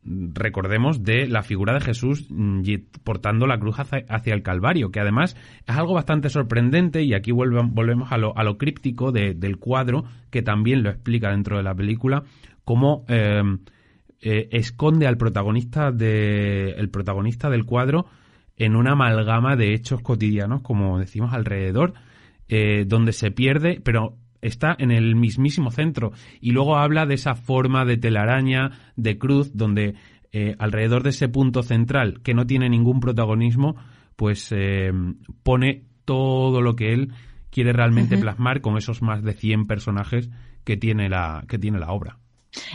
recordemos, 0.04 1.02
de 1.02 1.26
la 1.26 1.42
figura 1.42 1.74
de 1.74 1.80
Jesús 1.80 2.26
mm, 2.30 2.62
portando 3.04 3.46
la 3.46 3.58
cruz 3.58 3.76
hacia, 3.78 4.34
el 4.34 4.42
Calvario, 4.42 4.90
que 4.90 5.00
además 5.00 5.36
es 5.66 5.76
algo 5.76 5.94
bastante 5.94 6.28
sorprendente 6.28 7.02
y 7.02 7.14
aquí 7.14 7.32
volvemos 7.32 8.12
a 8.12 8.18
lo, 8.18 8.36
a 8.36 8.44
lo 8.44 8.58
críptico 8.58 9.12
del 9.12 9.58
cuadro, 9.58 10.04
que 10.30 10.42
también 10.42 10.82
lo 10.82 10.90
explica 10.90 11.30
dentro 11.30 11.56
de 11.56 11.62
la 11.62 11.74
película, 11.74 12.24
cómo 12.64 13.04
em, 13.08 13.60
eh, 14.20 14.48
esconde 14.52 15.06
al 15.06 15.16
protagonista, 15.16 15.90
de, 15.90 16.70
el 16.70 16.90
protagonista 16.90 17.50
del 17.50 17.64
cuadro 17.64 18.06
en 18.56 18.76
una 18.76 18.92
amalgama 18.92 19.56
de 19.56 19.74
hechos 19.74 20.00
cotidianos, 20.02 20.62
como 20.62 20.98
decimos, 20.98 21.32
alrededor, 21.32 21.94
eh, 22.48 22.84
donde 22.86 23.12
se 23.12 23.30
pierde, 23.30 23.80
pero 23.82 24.16
está 24.44 24.76
en 24.78 24.90
el 24.90 25.16
mismísimo 25.16 25.70
centro. 25.70 26.12
Y 26.40 26.52
luego 26.52 26.76
habla 26.76 27.06
de 27.06 27.14
esa 27.14 27.34
forma 27.34 27.84
de 27.84 27.96
telaraña, 27.96 28.70
de 28.96 29.18
cruz, 29.18 29.50
donde 29.54 29.94
eh, 30.32 30.54
alrededor 30.58 31.02
de 31.02 31.10
ese 31.10 31.28
punto 31.28 31.62
central, 31.62 32.20
que 32.22 32.34
no 32.34 32.46
tiene 32.46 32.68
ningún 32.68 33.00
protagonismo, 33.00 33.76
pues 34.16 34.52
eh, 34.52 34.92
pone 35.42 35.84
todo 36.04 36.60
lo 36.60 36.76
que 36.76 36.92
él 36.92 37.12
quiere 37.50 37.72
realmente 37.72 38.18
plasmar 38.18 38.60
con 38.60 38.76
esos 38.76 39.00
más 39.00 39.22
de 39.22 39.32
100 39.32 39.66
personajes 39.66 40.28
que 40.64 40.76
tiene 40.76 41.08
la, 41.08 41.44
que 41.48 41.58
tiene 41.58 41.78
la 41.78 41.92
obra. 41.92 42.18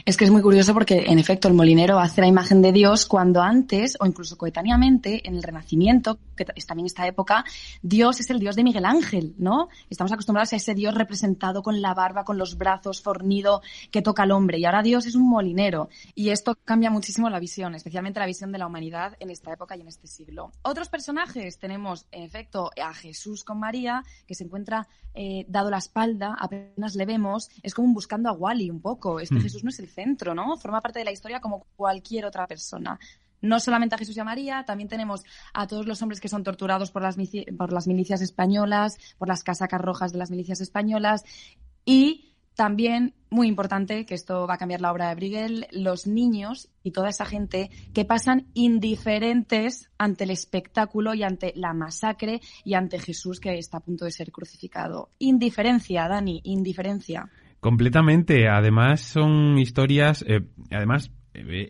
Es 0.06 0.18
que 0.18 0.26
es 0.26 0.32
muy 0.32 0.42
curioso 0.42 0.74
porque, 0.74 1.06
en 1.08 1.20
efecto, 1.20 1.48
el 1.48 1.54
molinero 1.54 2.00
hace 2.00 2.22
la 2.22 2.28
imagen 2.28 2.62
de 2.62 2.72
Dios 2.72 3.06
cuando 3.06 3.42
antes, 3.42 3.98
o 4.00 4.06
incluso 4.06 4.38
coetáneamente, 4.38 5.28
en 5.28 5.36
el 5.36 5.44
Renacimiento, 5.44 6.20
que 6.46 6.54
es 6.56 6.66
también 6.66 6.86
esta 6.86 7.06
época, 7.08 7.44
Dios 7.82 8.20
es 8.20 8.30
el 8.30 8.40
Dios 8.40 8.56
de 8.56 8.64
Miguel 8.64 8.86
Ángel, 8.86 9.36
¿no? 9.38 9.70
Estamos 9.90 10.12
acostumbrados 10.12 10.54
a 10.54 10.56
ese 10.56 10.74
Dios 10.74 10.96
representado 10.96 11.62
con 11.62 11.82
la 11.82 11.94
barba, 11.94 12.24
con 12.24 12.38
los 12.38 12.58
brazos, 12.58 13.02
fornido, 13.02 13.62
que 13.92 14.02
toca 14.02 14.24
al 14.24 14.32
hombre. 14.32 14.60
Y 14.60 14.66
ahora 14.66 14.82
Dios 14.82 15.06
es 15.06 15.16
un 15.16 15.28
molinero. 15.28 15.90
Y 16.16 16.30
esto 16.30 16.58
cambia 16.64 16.90
muchísimo 16.90 17.30
la 17.30 17.40
visión, 17.40 17.76
especialmente 17.76 18.20
la 18.20 18.26
visión 18.26 18.52
de 18.52 18.58
la 18.58 18.68
humanidad 18.68 19.16
en 19.20 19.30
esta 19.30 19.52
época 19.54 19.76
y 19.76 19.82
en 19.82 19.88
este 19.88 20.08
siglo. 20.08 20.52
Otros 20.62 20.90
personajes 20.90 21.60
tenemos, 21.60 22.06
en 22.12 22.24
efecto, 22.24 22.72
a 22.82 22.94
Jesús 22.94 23.44
con 23.44 23.60
María, 23.60 24.04
que 24.26 24.36
se 24.36 24.44
encuentra 24.44 24.88
eh, 25.14 25.46
dado 25.48 25.70
la 25.70 25.80
espalda, 25.80 26.36
apenas 26.40 26.96
le 26.96 27.06
vemos, 27.06 27.50
es 27.64 27.74
como 27.74 27.94
buscando 27.94 28.30
a 28.30 28.34
Wally 28.34 28.70
un 28.70 28.82
poco. 28.82 29.20
Este 29.20 29.36
mm. 29.36 29.42
Jesús 29.42 29.64
no 29.64 29.70
es 29.70 29.80
el 29.80 29.90
centro, 29.90 30.34
¿no? 30.34 30.56
Forma 30.58 30.82
parte 30.82 31.00
de 31.00 31.06
la 31.06 31.12
historia 31.12 31.42
como 31.42 31.66
cualquier 31.76 32.26
otra 32.26 32.48
persona. 32.48 33.00
No 33.42 33.60
solamente 33.60 33.96
a 33.96 33.98
Jesús 33.98 34.18
y 34.18 34.20
a 34.20 34.24
María, 34.24 34.64
también 34.66 34.90
tenemos 34.90 35.24
a 35.54 35.68
todos 35.68 35.86
los 35.86 36.02
hombres 36.02 36.20
que 36.20 36.30
son 36.30 36.44
torturados 36.44 36.92
por 36.92 37.02
las, 37.02 37.18
por 37.58 37.74
las 37.74 37.88
milicias 37.88 38.22
españolas, 38.22 38.98
por 39.18 39.28
las 39.28 39.44
casacas 39.44 39.82
rojas 39.82 40.12
de 40.12 40.20
las 40.20 40.32
milicias 40.32 40.62
españolas 40.62 41.24
y 41.86 42.30
también, 42.60 43.14
muy 43.30 43.48
importante, 43.48 44.06
que 44.06 44.14
esto 44.14 44.46
va 44.46 44.56
a 44.56 44.58
cambiar 44.58 44.82
la 44.82 44.92
obra 44.92 45.08
de 45.08 45.16
Brigel, 45.16 45.68
los 45.72 46.08
niños 46.08 46.68
y 46.84 46.92
toda 46.92 47.08
esa 47.08 47.24
gente 47.24 47.70
que 47.94 48.04
pasan 48.04 48.48
indiferentes 48.54 49.90
ante 49.98 50.26
el 50.26 50.32
espectáculo 50.32 51.14
y 51.14 51.24
ante 51.24 51.54
la 51.56 51.74
masacre 51.74 52.42
y 52.66 52.74
ante 52.74 53.00
Jesús 53.00 53.40
que 53.40 53.58
está 53.58 53.78
a 53.78 53.80
punto 53.80 54.04
de 54.04 54.12
ser 54.12 54.34
crucificado. 54.34 55.10
Indiferencia, 55.20 56.10
Dani, 56.10 56.42
indiferencia. 56.44 57.30
Completamente. 57.62 58.50
Además, 58.50 59.00
son 59.00 59.58
historias, 59.58 60.26
eh, 60.28 60.42
además, 60.70 61.12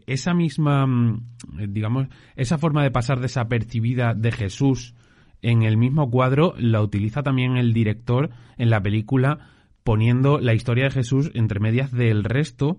esa 0.07 0.33
misma, 0.33 0.85
mm, 0.85 1.21
digamos, 1.69 2.07
esa 2.35 2.57
forma 2.57 2.83
de 2.83 2.91
pasar 2.91 3.19
desapercibida 3.19 4.13
de 4.13 4.31
Jesús 4.31 4.95
en 5.41 5.63
el 5.63 5.77
mismo 5.77 6.09
cuadro 6.09 6.53
la 6.57 6.81
utiliza 6.81 7.23
también 7.23 7.57
el 7.57 7.73
director 7.73 8.29
en 8.57 8.69
la 8.69 8.81
película 8.81 9.39
poniendo 9.83 10.39
la 10.39 10.53
historia 10.53 10.85
de 10.85 10.91
Jesús 10.91 11.31
entre 11.33 11.59
medias 11.59 11.91
del 11.91 12.23
resto 12.23 12.77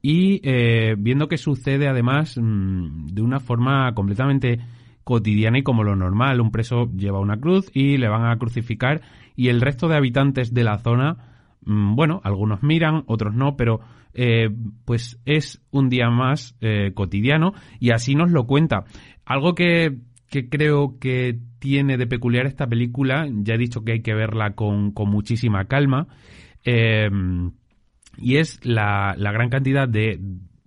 y 0.00 0.40
eh, 0.42 0.96
viendo 0.98 1.28
que 1.28 1.36
sucede 1.36 1.88
además 1.88 2.38
mm, 2.40 3.08
de 3.08 3.22
una 3.22 3.40
forma 3.40 3.92
completamente 3.94 4.60
cotidiana 5.04 5.58
y 5.58 5.62
como 5.62 5.84
lo 5.84 5.96
normal. 5.96 6.40
Un 6.40 6.50
preso 6.50 6.90
lleva 6.96 7.20
una 7.20 7.38
cruz 7.38 7.70
y 7.74 7.96
le 7.96 8.08
van 8.08 8.26
a 8.26 8.38
crucificar 8.38 9.02
y 9.36 9.48
el 9.48 9.60
resto 9.60 9.88
de 9.88 9.96
habitantes 9.96 10.52
de 10.52 10.64
la 10.64 10.78
zona, 10.78 11.37
bueno, 11.62 12.20
algunos 12.24 12.62
miran, 12.62 13.04
otros 13.06 13.34
no, 13.34 13.56
pero 13.56 13.80
eh, 14.14 14.48
pues 14.84 15.20
es 15.26 15.62
un 15.70 15.88
día 15.88 16.10
más 16.10 16.56
eh, 16.60 16.92
cotidiano 16.94 17.52
y 17.78 17.90
así 17.90 18.14
nos 18.14 18.30
lo 18.30 18.46
cuenta. 18.46 18.84
Algo 19.24 19.54
que, 19.54 19.98
que 20.30 20.48
creo 20.48 20.98
que 20.98 21.38
tiene 21.58 21.96
de 21.96 22.06
peculiar 22.06 22.46
esta 22.46 22.66
película, 22.66 23.26
ya 23.30 23.54
he 23.54 23.58
dicho 23.58 23.84
que 23.84 23.92
hay 23.92 24.02
que 24.02 24.14
verla 24.14 24.54
con, 24.54 24.92
con 24.92 25.10
muchísima 25.10 25.66
calma, 25.66 26.08
eh, 26.64 27.08
y 28.16 28.36
es 28.36 28.64
la, 28.64 29.14
gran 29.16 29.48
cantidad 29.48 29.88
de, 29.88 30.18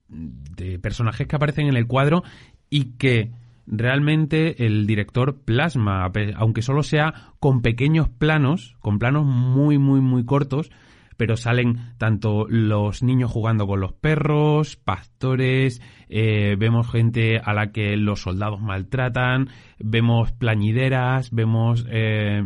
de 0.08 0.80
personajes 0.80 1.28
que 1.28 1.36
aparecen 1.36 1.68
en 1.68 1.76
el 1.76 1.88
cuadro 1.88 2.24
y 2.70 2.98
que 2.98 3.32
realmente 3.72 4.66
el 4.66 4.86
director 4.86 5.42
plasma, 5.44 6.12
aunque 6.36 6.62
solo 6.62 6.84
sea 6.84 7.34
con 7.40 7.62
pequeños 7.62 8.10
planos, 8.10 8.76
con 8.82 9.00
planos 9.00 9.26
muy, 9.26 9.78
muy, 9.80 10.02
muy 10.02 10.26
cortos, 10.26 10.70
pero 11.18 11.38
salen 11.38 11.94
tanto 11.98 12.46
los 12.50 13.02
niños 13.02 13.32
jugando 13.32 13.66
con 13.66 13.80
los 13.80 13.94
perros, 13.94 14.76
pastores, 14.76 15.82
eh, 16.10 16.56
vemos 16.60 16.92
gente 16.92 17.40
a 17.40 17.54
la 17.54 17.72
que 17.72 17.96
los 17.96 18.22
soldados 18.22 18.60
maltratan, 18.62 19.50
vemos 19.80 20.32
plañideras, 20.34 21.32
vemos... 21.32 21.86
Eh, 21.90 22.44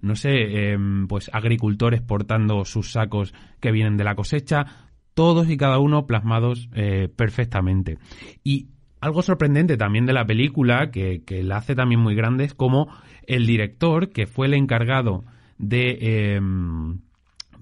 no 0.00 0.14
sé, 0.14 0.70
em, 0.70 1.08
pues 1.08 1.28
agricultores 1.32 2.00
portando 2.02 2.64
sus 2.64 2.92
sacos 2.92 3.34
que 3.58 3.72
vienen 3.72 3.96
de 3.96 4.04
la 4.04 4.14
cosecha, 4.14 4.64
todos 5.12 5.50
y 5.50 5.56
cada 5.56 5.80
uno 5.80 6.06
plasmados 6.06 6.68
eh, 6.72 7.08
perfectamente. 7.08 7.98
Y 8.44 8.68
algo 9.00 9.22
sorprendente 9.22 9.76
también 9.76 10.06
de 10.06 10.12
la 10.12 10.26
película, 10.26 10.90
que, 10.90 11.22
la 11.42 11.58
hace 11.58 11.74
también 11.74 12.00
muy 12.00 12.14
grande, 12.14 12.44
es 12.44 12.54
como 12.54 12.88
el 13.26 13.46
director, 13.46 14.10
que 14.10 14.26
fue 14.26 14.46
el 14.46 14.54
encargado 14.54 15.24
de 15.58 16.34
em, 16.36 17.00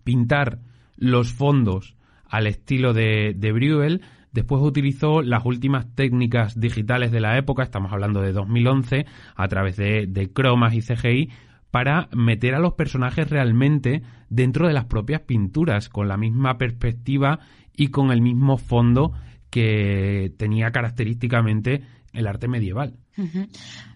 pintar 0.04 0.60
los 0.96 1.32
fondos 1.32 1.96
al 2.28 2.46
estilo 2.46 2.92
de, 2.92 3.34
de 3.36 3.52
Bruegel, 3.52 4.02
Después 4.36 4.60
utilizó 4.60 5.22
las 5.22 5.46
últimas 5.46 5.94
técnicas 5.94 6.60
digitales 6.60 7.10
de 7.10 7.20
la 7.20 7.38
época, 7.38 7.62
estamos 7.62 7.90
hablando 7.90 8.20
de 8.20 8.32
2011, 8.32 9.06
a 9.34 9.48
través 9.48 9.78
de, 9.78 10.06
de 10.06 10.30
cromas 10.30 10.74
y 10.74 10.82
CGI, 10.82 11.30
para 11.70 12.10
meter 12.12 12.54
a 12.54 12.58
los 12.58 12.74
personajes 12.74 13.30
realmente 13.30 14.02
dentro 14.28 14.66
de 14.66 14.74
las 14.74 14.84
propias 14.84 15.22
pinturas, 15.22 15.88
con 15.88 16.06
la 16.08 16.18
misma 16.18 16.58
perspectiva 16.58 17.38
y 17.74 17.88
con 17.88 18.10
el 18.10 18.20
mismo 18.20 18.58
fondo 18.58 19.14
que 19.50 20.32
tenía 20.36 20.70
característicamente 20.70 21.82
el 22.12 22.26
arte 22.26 22.48
medieval. 22.48 22.96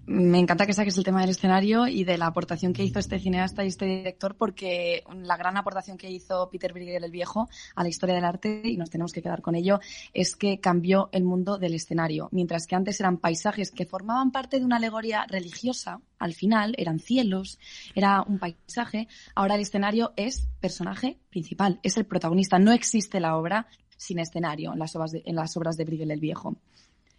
Me 0.06 0.38
encanta 0.38 0.66
que 0.66 0.72
saques 0.72 0.96
el 0.98 1.04
tema 1.04 1.20
del 1.20 1.30
escenario 1.30 1.86
y 1.86 2.04
de 2.04 2.18
la 2.18 2.26
aportación 2.26 2.72
que 2.72 2.82
hizo 2.82 2.98
este 2.98 3.18
cineasta 3.18 3.64
y 3.64 3.68
este 3.68 3.84
director, 3.84 4.34
porque 4.34 5.04
la 5.22 5.36
gran 5.36 5.56
aportación 5.56 5.96
que 5.96 6.10
hizo 6.10 6.48
Peter 6.50 6.72
Bruegel 6.72 7.04
el 7.04 7.10
Viejo 7.10 7.48
a 7.74 7.82
la 7.82 7.88
historia 7.88 8.14
del 8.14 8.24
arte, 8.24 8.62
y 8.64 8.76
nos 8.76 8.90
tenemos 8.90 9.12
que 9.12 9.22
quedar 9.22 9.42
con 9.42 9.54
ello, 9.54 9.80
es 10.12 10.36
que 10.36 10.58
cambió 10.58 11.10
el 11.12 11.24
mundo 11.24 11.58
del 11.58 11.74
escenario. 11.74 12.28
Mientras 12.32 12.66
que 12.66 12.76
antes 12.76 12.98
eran 13.00 13.18
paisajes 13.18 13.70
que 13.70 13.86
formaban 13.86 14.32
parte 14.32 14.58
de 14.58 14.64
una 14.64 14.76
alegoría 14.76 15.26
religiosa, 15.28 16.00
al 16.18 16.34
final 16.34 16.74
eran 16.78 16.98
cielos, 16.98 17.58
era 17.94 18.22
un 18.22 18.38
paisaje, 18.38 19.06
ahora 19.34 19.54
el 19.54 19.60
escenario 19.60 20.12
es 20.16 20.48
personaje 20.60 21.18
principal, 21.30 21.78
es 21.82 21.96
el 21.96 22.06
protagonista. 22.06 22.58
No 22.58 22.72
existe 22.72 23.20
la 23.20 23.36
obra 23.36 23.66
sin 24.00 24.18
escenario 24.18 24.72
en 24.72 24.78
las 24.78 24.96
obras 24.96 25.12
de, 25.12 25.22
en 25.26 25.36
las 25.36 25.54
obras 25.58 25.76
de 25.76 25.84
el 25.84 26.20
Viejo. 26.20 26.56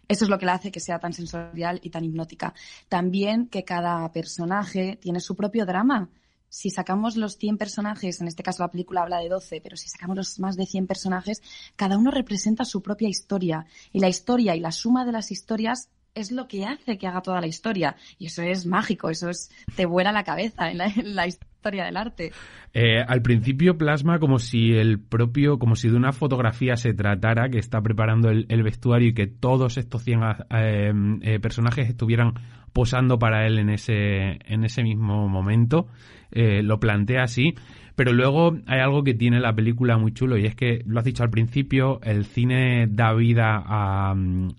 Eso 0.08 0.24
es 0.24 0.28
lo 0.28 0.36
que 0.36 0.46
la 0.46 0.54
hace 0.54 0.72
que 0.72 0.80
sea 0.80 0.98
tan 0.98 1.12
sensorial 1.12 1.78
y 1.80 1.90
tan 1.90 2.04
hipnótica. 2.04 2.54
También 2.88 3.46
que 3.46 3.64
cada 3.64 4.10
personaje 4.10 4.98
tiene 5.00 5.20
su 5.20 5.36
propio 5.36 5.64
drama. 5.64 6.10
Si 6.48 6.70
sacamos 6.70 7.16
los 7.16 7.38
100 7.38 7.56
personajes, 7.56 8.20
en 8.20 8.26
este 8.26 8.42
caso 8.42 8.64
la 8.64 8.70
película 8.70 9.02
habla 9.02 9.20
de 9.20 9.28
12, 9.28 9.60
pero 9.62 9.76
si 9.76 9.88
sacamos 9.88 10.16
los 10.16 10.40
más 10.40 10.56
de 10.56 10.66
100 10.66 10.88
personajes, 10.88 11.40
cada 11.76 11.96
uno 11.96 12.10
representa 12.10 12.64
su 12.64 12.82
propia 12.82 13.08
historia. 13.08 13.64
Y 13.92 14.00
la 14.00 14.08
historia 14.08 14.56
y 14.56 14.60
la 14.60 14.72
suma 14.72 15.04
de 15.04 15.12
las 15.12 15.30
historias 15.30 15.88
es 16.14 16.32
lo 16.32 16.48
que 16.48 16.64
hace 16.66 16.98
que 16.98 17.06
haga 17.06 17.22
toda 17.22 17.40
la 17.40 17.46
historia. 17.46 17.94
Y 18.18 18.26
eso 18.26 18.42
es 18.42 18.66
mágico, 18.66 19.08
eso 19.08 19.30
es, 19.30 19.50
te 19.76 19.86
vuela 19.86 20.10
la 20.10 20.24
cabeza 20.24 20.68
en 20.68 20.78
la, 21.14 21.26
del 21.70 21.96
arte. 21.96 22.32
Eh, 22.74 23.00
al 23.06 23.22
principio 23.22 23.76
plasma 23.78 24.18
como 24.18 24.38
si 24.38 24.72
el 24.72 24.98
propio, 24.98 25.58
como 25.58 25.76
si 25.76 25.88
de 25.88 25.96
una 25.96 26.12
fotografía 26.12 26.76
se 26.76 26.94
tratara, 26.94 27.48
que 27.48 27.58
está 27.58 27.80
preparando 27.80 28.30
el, 28.30 28.62
vestuario 28.62 29.08
y 29.08 29.14
que 29.14 29.26
todos 29.26 29.78
estos 29.78 30.02
100 30.02 30.20
eh, 30.50 30.92
eh, 31.22 31.40
personajes 31.40 31.88
estuvieran 31.88 32.34
posando 32.72 33.18
para 33.18 33.46
él 33.46 33.58
en 33.58 33.70
ese, 33.70 34.38
en 34.46 34.64
ese 34.64 34.82
mismo 34.82 35.28
momento. 35.28 35.86
lo 36.32 36.80
plantea 36.80 37.24
así. 37.24 37.54
Pero 37.94 38.12
luego 38.12 38.56
hay 38.66 38.80
algo 38.80 39.04
que 39.04 39.14
tiene 39.14 39.38
la 39.40 39.54
película 39.54 39.98
muy 39.98 40.12
chulo 40.12 40.38
y 40.38 40.46
es 40.46 40.54
que, 40.54 40.82
lo 40.86 40.98
has 40.98 41.04
dicho 41.04 41.22
al 41.22 41.30
principio, 41.30 42.00
el 42.02 42.24
cine 42.24 42.86
da 42.88 43.12
vida 43.12 43.56
al, 43.56 44.54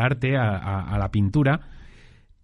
arte, 0.00 0.36
a, 0.36 0.96
la 0.98 1.10
pintura. 1.10 1.60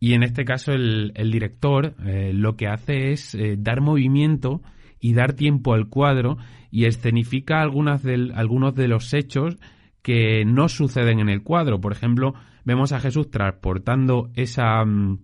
Y 0.00 0.14
en 0.14 0.22
este 0.22 0.46
caso 0.46 0.72
el, 0.72 1.12
director 1.30 1.94
eh, 2.06 2.32
lo 2.34 2.56
que 2.56 2.66
hace 2.66 3.12
es 3.12 3.34
eh, 3.34 3.56
dar 3.58 3.82
movimiento 3.82 4.62
y 4.98 5.12
dar 5.12 5.34
tiempo 5.34 5.74
al 5.74 5.88
cuadro 5.88 6.38
y 6.70 6.86
escenifica 6.86 7.60
algunas 7.60 8.02
algunos 8.34 8.74
de 8.74 8.88
los 8.88 9.12
hechos 9.12 9.58
que 10.02 10.44
no 10.46 10.70
suceden 10.70 11.20
en 11.20 11.28
el 11.28 11.42
cuadro. 11.42 11.80
Por 11.80 11.92
ejemplo, 11.92 12.34
vemos 12.64 12.92
a 12.92 13.00
Jesús 13.00 13.30
transportando 13.30 14.30
esa... 14.34 14.84
Mm, 14.84 15.18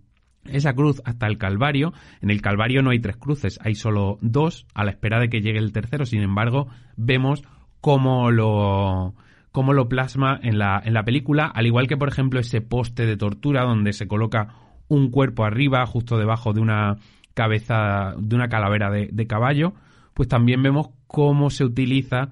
esa 0.48 0.74
cruz 0.74 1.02
hasta 1.04 1.26
el 1.26 1.38
Calvario. 1.38 1.92
En 2.20 2.30
el 2.30 2.40
Calvario 2.40 2.80
no 2.80 2.90
hay 2.90 3.00
tres 3.00 3.16
cruces, 3.16 3.58
hay 3.64 3.74
solo 3.74 4.18
dos, 4.20 4.64
a 4.74 4.84
la 4.84 4.92
espera 4.92 5.18
de 5.18 5.28
que 5.28 5.40
llegue 5.40 5.58
el 5.58 5.72
tercero. 5.72 6.06
Sin 6.06 6.22
embargo, 6.22 6.68
vemos 6.96 7.42
cómo 7.80 8.30
lo, 8.30 9.16
cómo 9.50 9.72
lo 9.72 9.88
plasma 9.88 10.38
en 10.40 10.58
la, 10.58 10.80
en 10.84 10.94
la 10.94 11.02
película, 11.02 11.46
al 11.46 11.66
igual 11.66 11.88
que, 11.88 11.96
por 11.96 12.08
ejemplo, 12.08 12.38
ese 12.38 12.60
poste 12.60 13.06
de 13.06 13.16
tortura 13.16 13.64
donde 13.64 13.92
se 13.92 14.06
coloca 14.06 14.54
un 14.88 15.10
cuerpo 15.10 15.44
arriba, 15.44 15.84
justo 15.86 16.18
debajo 16.18 16.52
de 16.52 16.60
una 16.60 16.96
cabeza, 17.34 18.14
de 18.18 18.34
una 18.34 18.48
calavera 18.48 18.90
de, 18.90 19.26
caballo, 19.26 19.74
pues 20.14 20.28
también 20.28 20.62
vemos 20.62 20.88
cómo 21.06 21.50
se 21.50 21.64
utiliza 21.64 22.30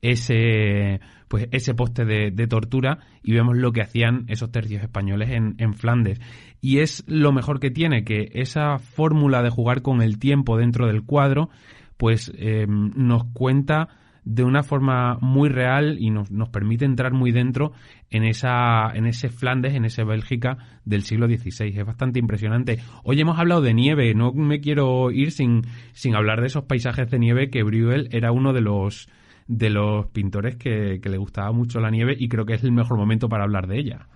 ese 0.00 1.00
pues 1.28 1.48
ese 1.50 1.74
poste 1.74 2.04
de, 2.04 2.46
tortura 2.46 3.00
y 3.22 3.32
vemos 3.32 3.56
lo 3.56 3.72
que 3.72 3.82
hacían 3.82 4.24
esos 4.28 4.52
tercios 4.52 4.82
españoles 4.82 5.30
en, 5.30 5.56
en 5.58 5.74
Flandes. 5.74 6.20
Y 6.60 6.78
es 6.78 7.04
lo 7.08 7.32
mejor 7.32 7.58
que 7.58 7.70
tiene, 7.70 8.04
que 8.04 8.30
esa 8.32 8.78
fórmula 8.78 9.42
de 9.42 9.50
jugar 9.50 9.82
con 9.82 10.02
el 10.02 10.18
tiempo 10.18 10.56
dentro 10.56 10.86
del 10.86 11.02
cuadro, 11.02 11.50
pues 11.96 12.32
em, 12.36 12.92
nos 12.94 13.24
cuenta 13.32 13.88
de 14.26 14.42
una 14.42 14.64
forma 14.64 15.18
muy 15.20 15.48
real 15.48 15.98
y 16.00 16.10
nos, 16.10 16.32
nos, 16.32 16.48
permite 16.48 16.84
entrar 16.84 17.12
muy 17.12 17.30
dentro 17.30 17.72
en 18.10 18.24
esa 18.24 18.90
en 18.92 19.06
ese 19.06 19.28
Flandes, 19.28 19.74
en 19.74 19.84
ese 19.84 20.02
Bélgica 20.02 20.58
del 20.84 21.04
siglo 21.04 21.28
XVI. 21.28 21.78
Es 21.78 21.86
bastante 21.86 22.18
impresionante. 22.18 22.80
Hoy 23.04 23.20
hemos 23.20 23.38
hablado 23.38 23.62
de 23.62 23.72
nieve, 23.72 24.12
no 24.14 24.32
me 24.32 24.60
quiero 24.60 25.12
ir 25.12 25.30
sin, 25.30 25.62
sin 25.92 26.16
hablar 26.16 26.40
de 26.40 26.48
esos 26.48 26.64
paisajes 26.64 27.08
de 27.08 27.20
nieve 27.20 27.50
que 27.50 27.62
Bruegel 27.62 28.08
era 28.10 28.32
uno 28.32 28.52
de 28.52 28.62
los 28.62 29.08
de 29.46 29.70
los 29.70 30.08
pintores 30.08 30.56
que, 30.56 31.00
le 31.00 31.18
gustaba 31.18 31.52
mucho 31.52 31.78
la 31.78 31.90
nieve 31.90 32.16
y 32.18 32.28
creo 32.28 32.44
que 32.44 32.54
es 32.54 32.64
el 32.64 32.72
mejor 32.72 32.98
momento 32.98 33.28
para 33.28 33.44
hablar 33.44 33.68
de 33.68 33.78
ella. 33.78 34.08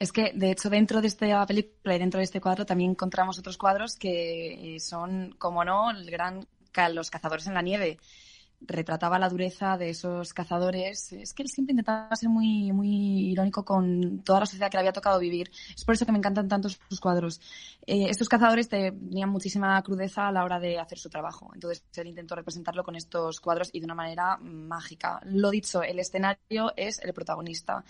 Es 0.00 0.10
que, 0.10 0.32
de 0.34 0.50
hecho, 0.50 0.70
dentro 0.70 1.00
de 1.00 1.06
esta 1.06 1.46
película 1.46 1.94
y 1.94 1.98
dentro 2.00 2.18
de 2.18 2.24
este 2.24 2.40
cuadro 2.40 2.66
también 2.66 2.90
encontramos 2.90 3.38
otros 3.38 3.56
cuadros 3.56 3.94
que 3.96 4.76
son, 4.80 5.36
como 5.38 5.64
no, 5.64 5.92
el 5.92 6.10
gran 6.10 6.48
Los 6.92 7.10
cazadores 7.10 7.46
en 7.46 7.54
la 7.54 7.62
nieve. 7.62 7.98
Retrataba 8.60 9.18
la 9.18 9.28
dureza 9.28 9.76
de 9.78 9.90
esos 9.90 10.32
cazadores. 10.34 11.12
Es 11.12 11.32
que 11.32 11.42
él 11.42 11.48
siempre 11.48 11.72
intentaba 11.72 12.14
ser 12.14 12.28
muy, 12.28 12.72
muy 12.72 13.30
irónico 13.30 13.64
con 13.64 14.22
toda 14.22 14.40
la 14.40 14.46
sociedad 14.46 14.70
que 14.70 14.76
le 14.76 14.80
había 14.80 14.92
tocado 14.92 15.18
vivir. 15.18 15.50
Es 15.74 15.84
por 15.84 15.94
eso 15.94 16.06
que 16.06 16.12
me 16.12 16.18
encantan 16.18 16.48
tanto 16.48 16.68
sus 16.68 17.00
cuadros. 17.00 17.40
Eh, 17.86 18.06
estos 18.08 18.28
cazadores 18.28 18.68
tenían 18.68 19.30
muchísima 19.30 19.80
crudeza 19.82 20.28
a 20.28 20.32
la 20.32 20.44
hora 20.44 20.60
de 20.60 20.78
hacer 20.78 20.98
su 20.98 21.08
trabajo. 21.08 21.50
Entonces 21.54 21.84
él 21.96 22.08
intentó 22.08 22.34
representarlo 22.34 22.84
con 22.84 22.96
estos 22.96 23.40
cuadros 23.40 23.70
y 23.72 23.80
de 23.80 23.86
una 23.86 23.94
manera 23.94 24.36
mágica. 24.38 25.20
Lo 25.24 25.50
dicho, 25.50 25.82
el 25.82 25.98
escenario 25.98 26.72
es 26.76 27.00
el 27.00 27.12
protagonista 27.12 27.84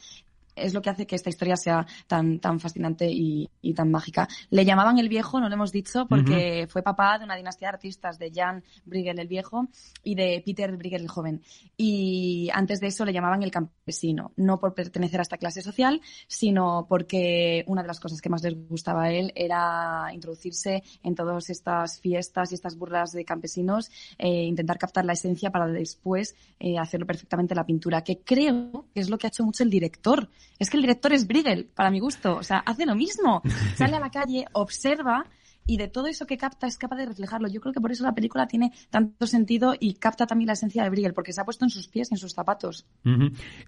es 0.60 0.74
lo 0.74 0.82
que 0.82 0.90
hace 0.90 1.06
que 1.06 1.16
esta 1.16 1.30
historia 1.30 1.56
sea 1.56 1.86
tan, 2.06 2.38
tan 2.38 2.60
fascinante 2.60 3.06
y, 3.10 3.48
tan 3.74 3.90
mágica. 3.90 4.28
Le 4.50 4.64
llamaban 4.64 4.98
el 4.98 5.08
viejo, 5.08 5.40
no 5.40 5.48
lo 5.48 5.54
hemos 5.54 5.70
dicho, 5.72 6.06
porque 6.08 6.66
fue 6.68 6.82
papá 6.82 7.18
de 7.18 7.24
una 7.24 7.36
dinastía 7.36 7.68
de 7.68 7.74
artistas, 7.74 8.18
de 8.18 8.32
Jan 8.34 8.64
Bruegel 8.84 9.18
el 9.18 9.28
viejo 9.28 9.68
y 10.02 10.14
de 10.14 10.42
Peter 10.44 10.76
Bruegel 10.76 11.02
el 11.02 11.08
joven. 11.08 11.42
Y 11.76 12.50
antes 12.52 12.80
de 12.80 12.88
eso 12.88 13.04
le 13.04 13.12
llamaban 13.12 13.42
el 13.42 13.50
campesino, 13.50 14.32
no 14.36 14.58
por 14.58 14.74
pertenecer 14.74 15.20
a 15.20 15.22
esta 15.22 15.38
clase 15.38 15.62
social, 15.62 16.00
sino 16.26 16.86
porque 16.88 17.64
una 17.66 17.82
de 17.82 17.88
las 17.88 18.00
cosas 18.00 18.20
que 18.20 18.28
más 18.28 18.42
les 18.42 18.56
gustaba 18.68 19.04
a 19.04 19.12
él 19.12 19.32
era 19.34 20.10
introducirse 20.12 20.82
en 21.02 21.14
todas 21.14 21.48
estas 21.50 22.00
fiestas 22.00 22.50
y 22.50 22.54
estas 22.54 22.76
burlas 22.76 23.12
de 23.12 23.24
campesinos, 23.24 23.90
e 24.18 24.44
intentar 24.44 24.78
captar 24.78 25.04
la 25.04 25.12
esencia 25.12 25.50
para 25.50 25.66
después 25.66 26.34
eh, 26.58 26.78
hacerlo 26.78 27.06
perfectamente 27.06 27.54
la 27.54 27.64
pintura, 27.64 28.02
que 28.02 28.20
creo 28.20 28.86
que 28.92 29.00
es 29.00 29.10
lo 29.10 29.18
que 29.18 29.26
ha 29.26 29.28
hecho 29.28 29.44
mucho 29.44 29.62
el 29.62 29.70
director 29.70 30.28
es 30.58 30.70
que 30.70 30.76
el 30.76 30.82
director 30.82 31.12
es 31.12 31.26
Briegel, 31.26 31.66
para 31.74 31.90
mi 31.90 32.00
gusto. 32.00 32.36
O 32.36 32.42
sea, 32.42 32.58
hace 32.58 32.86
lo 32.86 32.94
mismo. 32.94 33.42
Sale 33.76 33.96
a 33.96 34.00
la 34.00 34.10
calle, 34.10 34.46
observa 34.52 35.24
y 35.66 35.76
de 35.76 35.88
todo 35.88 36.08
eso 36.08 36.26
que 36.26 36.36
capta 36.36 36.66
es 36.66 36.76
capaz 36.76 36.96
de 36.96 37.06
reflejarlo. 37.06 37.48
Yo 37.48 37.60
creo 37.60 37.72
que 37.72 37.80
por 37.80 37.92
eso 37.92 38.02
la 38.02 38.14
película 38.14 38.46
tiene 38.46 38.72
tanto 38.90 39.26
sentido 39.26 39.74
y 39.78 39.94
capta 39.94 40.26
también 40.26 40.48
la 40.48 40.54
esencia 40.54 40.82
de 40.82 40.90
Briegel, 40.90 41.14
porque 41.14 41.32
se 41.32 41.40
ha 41.40 41.44
puesto 41.44 41.64
en 41.64 41.70
sus 41.70 41.86
pies, 41.86 42.10
en 42.10 42.18
sus 42.18 42.32
zapatos. 42.32 42.86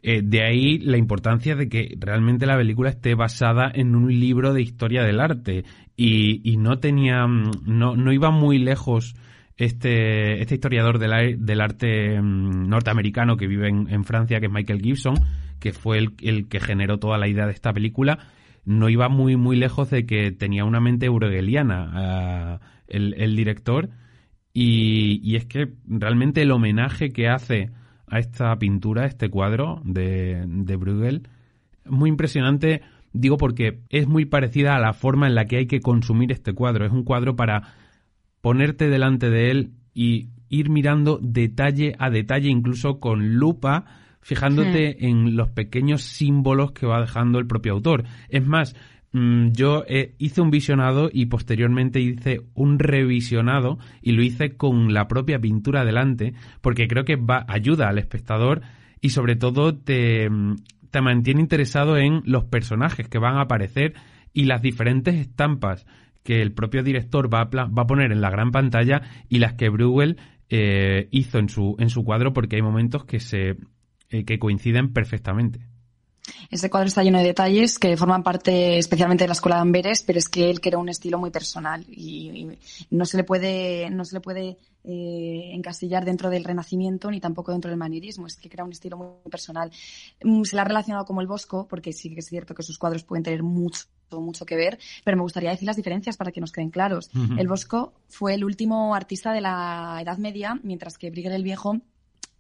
Eh, 0.03 0.21
de 0.23 0.43
ahí 0.43 0.79
la 0.79 0.97
importancia 0.97 1.55
de 1.55 1.69
que 1.69 1.95
realmente 1.99 2.47
la 2.47 2.57
película 2.57 2.91
esté 2.91 3.15
basada 3.15 3.71
en 3.73 3.95
un 3.95 4.09
libro 4.09 4.53
de 4.53 4.63
historia 4.63 5.05
del 5.05 5.21
arte 5.21 5.65
y, 5.97 6.57
no 6.57 6.81
tenía, 6.81 7.27
no, 7.27 7.95
no 7.97 8.13
iba 8.13 8.31
muy 8.31 8.59
lejos 8.59 9.15
este, 9.57 10.41
este 10.41 10.55
historiador 10.55 10.99
del, 10.99 11.45
del 11.45 11.61
arte 11.61 12.21
mm, 12.21 12.69
norteamericano 12.69 13.37
que 13.37 13.47
vive 13.47 13.69
en, 13.69 14.05
Francia, 14.05 14.41
que 14.41 14.47
es 14.47 14.53
Michael 14.53 14.83
Gibson, 14.83 15.15
que 15.63 15.73
fue 15.73 15.99
el, 15.99 16.49
que 16.49 16.61
generó 16.61 16.99
toda 16.99 17.19
la 17.19 17.29
idea 17.29 17.47
de 17.47 17.53
esta 17.53 17.73
película, 17.73 18.19
no 18.65 18.89
iba 18.89 19.09
muy, 19.09 19.37
muy 19.37 19.57
lejos 19.57 19.91
de 19.91 20.07
que 20.07 20.33
tenía 20.33 20.65
una 20.65 20.81
mente 20.81 21.07
eurogeliana 21.07 22.59
el, 22.89 23.37
director. 23.37 23.91
Y, 24.53 25.37
es 25.37 25.47
que 25.47 25.73
realmente 25.87 26.43
el 26.43 26.51
homenaje 26.51 27.11
que 27.11 27.29
hace 27.29 27.71
a 28.09 28.19
esta 28.19 28.59
pintura, 28.59 29.07
este 29.07 29.31
cuadro 29.31 29.81
de, 29.85 30.45
de 30.47 30.77
Bruegel, 30.77 31.29
es 31.85 31.91
muy 31.91 32.11
impresionante, 32.11 32.83
digo 33.13 33.37
porque 33.37 33.83
es 33.89 34.09
muy 34.09 34.25
parecida 34.25 34.75
a 34.75 34.81
la 34.81 34.95
forma 34.95 35.29
en 35.29 35.37
la 35.37 35.45
que 35.45 35.59
hay 35.59 35.67
que 35.67 35.81
consumir 35.81 36.33
este 36.33 36.53
cuadro. 36.55 36.85
Es 36.85 36.93
un 36.93 37.05
cuadro 37.05 37.37
para 37.37 37.75
ponerte 38.41 38.89
delante 38.89 39.31
de 39.31 39.53
él 39.53 39.71
y 39.95 40.31
ir 40.49 40.71
mirando 40.71 41.21
detalle 41.23 41.95
a 41.99 42.11
detalle, 42.11 42.49
incluso 42.49 42.99
con 42.99 43.37
lupa, 43.37 44.02
fijándote 44.23 44.97
hmm. 44.99 45.05
en 45.05 45.37
los 45.37 45.51
pequeños 45.51 46.03
símbolos 46.03 46.73
que 46.73 46.87
va 46.87 47.01
dejando 47.01 47.39
el 47.39 47.47
propio 47.47 47.75
autor. 47.75 48.05
Es 48.29 48.47
más, 48.47 48.75
mm, 49.13 49.49
yo 49.53 49.85
eh, 49.87 50.15
hice 50.19 50.41
un 50.41 50.51
visionado 50.51 51.11
y 51.13 51.27
posteriormente 51.27 52.01
hice 52.01 52.41
un 52.55 52.79
revisionado 52.79 53.79
y 54.01 54.13
lo 54.13 54.23
hice 54.23 54.57
con 54.57 54.95
la 54.95 55.09
propia 55.09 55.39
pintura 55.39 55.85
delante, 55.85 56.35
porque 56.61 56.89
creo 56.89 57.05
que 57.05 57.17
va, 57.17 57.45
ayuda 57.49 57.89
al 57.89 57.99
espectador 57.99 58.63
y 59.01 59.11
sobre 59.11 59.37
todo 59.37 59.77
te, 59.77 60.31
mm, 60.31 60.57
te 60.91 61.01
mantiene 61.01 61.41
interesado 61.41 61.97
en 61.97 62.23
los 62.25 62.45
personajes 62.45 63.09
que 63.09 63.19
van 63.19 63.37
a 63.37 63.43
aparecer 63.43 63.95
y 64.33 64.45
las 64.45 64.63
diferentes 64.63 65.15
estampas 65.17 65.87
que 66.23 66.41
el 66.41 66.53
propio 66.53 66.83
director 66.83 67.33
va 67.33 67.41
a, 67.41 67.67
va 67.67 67.83
a 67.83 67.87
poner 67.87 68.13
en 68.13 68.21
la 68.21 68.31
gran 68.31 68.53
pantalla 68.53 69.03
y 69.29 69.41
las 69.41 69.55
que 69.55 69.69
Bruegel 69.69 70.19
eh, 70.49 71.09
hizo 71.11 71.39
en 71.39 71.49
su, 71.49 71.77
en 71.79 71.89
su 71.89 72.05
cuadro 72.05 72.33
porque 72.33 72.57
hay 72.57 72.63
momentos 72.63 73.05
que 73.05 73.21
se 73.21 73.57
eh, 74.13 74.25
que 74.25 74.39
coinciden 74.39 74.93
perfectamente. 74.93 75.67
Ese 76.51 76.71
cuadro 76.71 76.89
está 76.89 77.03
lleno 77.03 77.19
de 77.19 77.25
detalles 77.25 77.79
que 77.79 77.97
forman 77.97 78.23
parte 78.23 78.79
especialmente 78.79 79.25
de 79.25 79.29
la 79.29 79.33
escuela 79.33 79.57
de 79.57 79.63
Amberes, 79.63 80.03
pero 80.03 80.19
es 80.19 80.29
que 80.29 80.51
él 80.51 80.61
crea 80.61 80.79
un 80.79 80.89
estilo 80.89 81.19
muy 81.19 81.31
personal 81.31 81.85
y, 81.89 82.49
no 82.91 83.05
se 83.07 83.17
le 83.17 83.25
puede, 83.25 83.91
no 83.91 84.05
se 84.05 84.17
le 84.17 84.21
puede 84.21 84.59
eh, 84.85 85.51
encasillar 85.53 86.05
dentro 86.05 86.31
del 86.31 86.45
renacimiento 86.45 87.11
ni 87.11 87.21
tampoco 87.21 87.53
dentro 87.53 87.71
del 87.71 87.79
manierismo, 87.79 88.27
es 88.27 88.37
que 88.37 88.49
crea 88.49 88.65
un 88.65 88.73
estilo 88.73 88.97
muy 88.97 89.31
personal. 89.31 89.71
Mm, 90.23 90.43
se 90.45 90.57
le 90.57 90.63
ha 90.63 90.65
relacionado 90.65 91.05
como 91.05 91.21
el 91.21 91.27
Bosco, 91.27 91.67
porque 91.67 91.93
sí 91.93 92.13
que 92.13 92.21
es 92.21 92.27
cierto 92.27 92.55
que 92.55 92.63
sus 92.63 92.79
cuadros 92.79 93.05
pueden 93.05 93.25
tener 93.25 93.43
mucho 93.43 93.87
mucho 94.21 94.45
que 94.45 94.57
ver, 94.57 94.79
pero 95.05 95.17
me 95.17 95.23
gustaría 95.23 95.49
decir 95.49 95.67
las 95.67 95.77
diferencias 95.77 96.19
para 96.19 96.33
que 96.33 96.41
nos 96.43 96.53
queden 96.53 96.69
claros. 96.69 97.11
El 97.39 97.49
Bosco 97.49 97.95
fue 98.09 98.35
el 98.35 98.45
último 98.45 98.95
artista 98.95 99.33
de 99.33 99.41
la 99.41 99.99
Edad 100.03 100.19
Media, 100.19 100.61
mientras 100.63 100.99
que 100.99 101.11
Bruegel 101.11 101.33
el 101.33 101.45
Viejo 101.45 101.81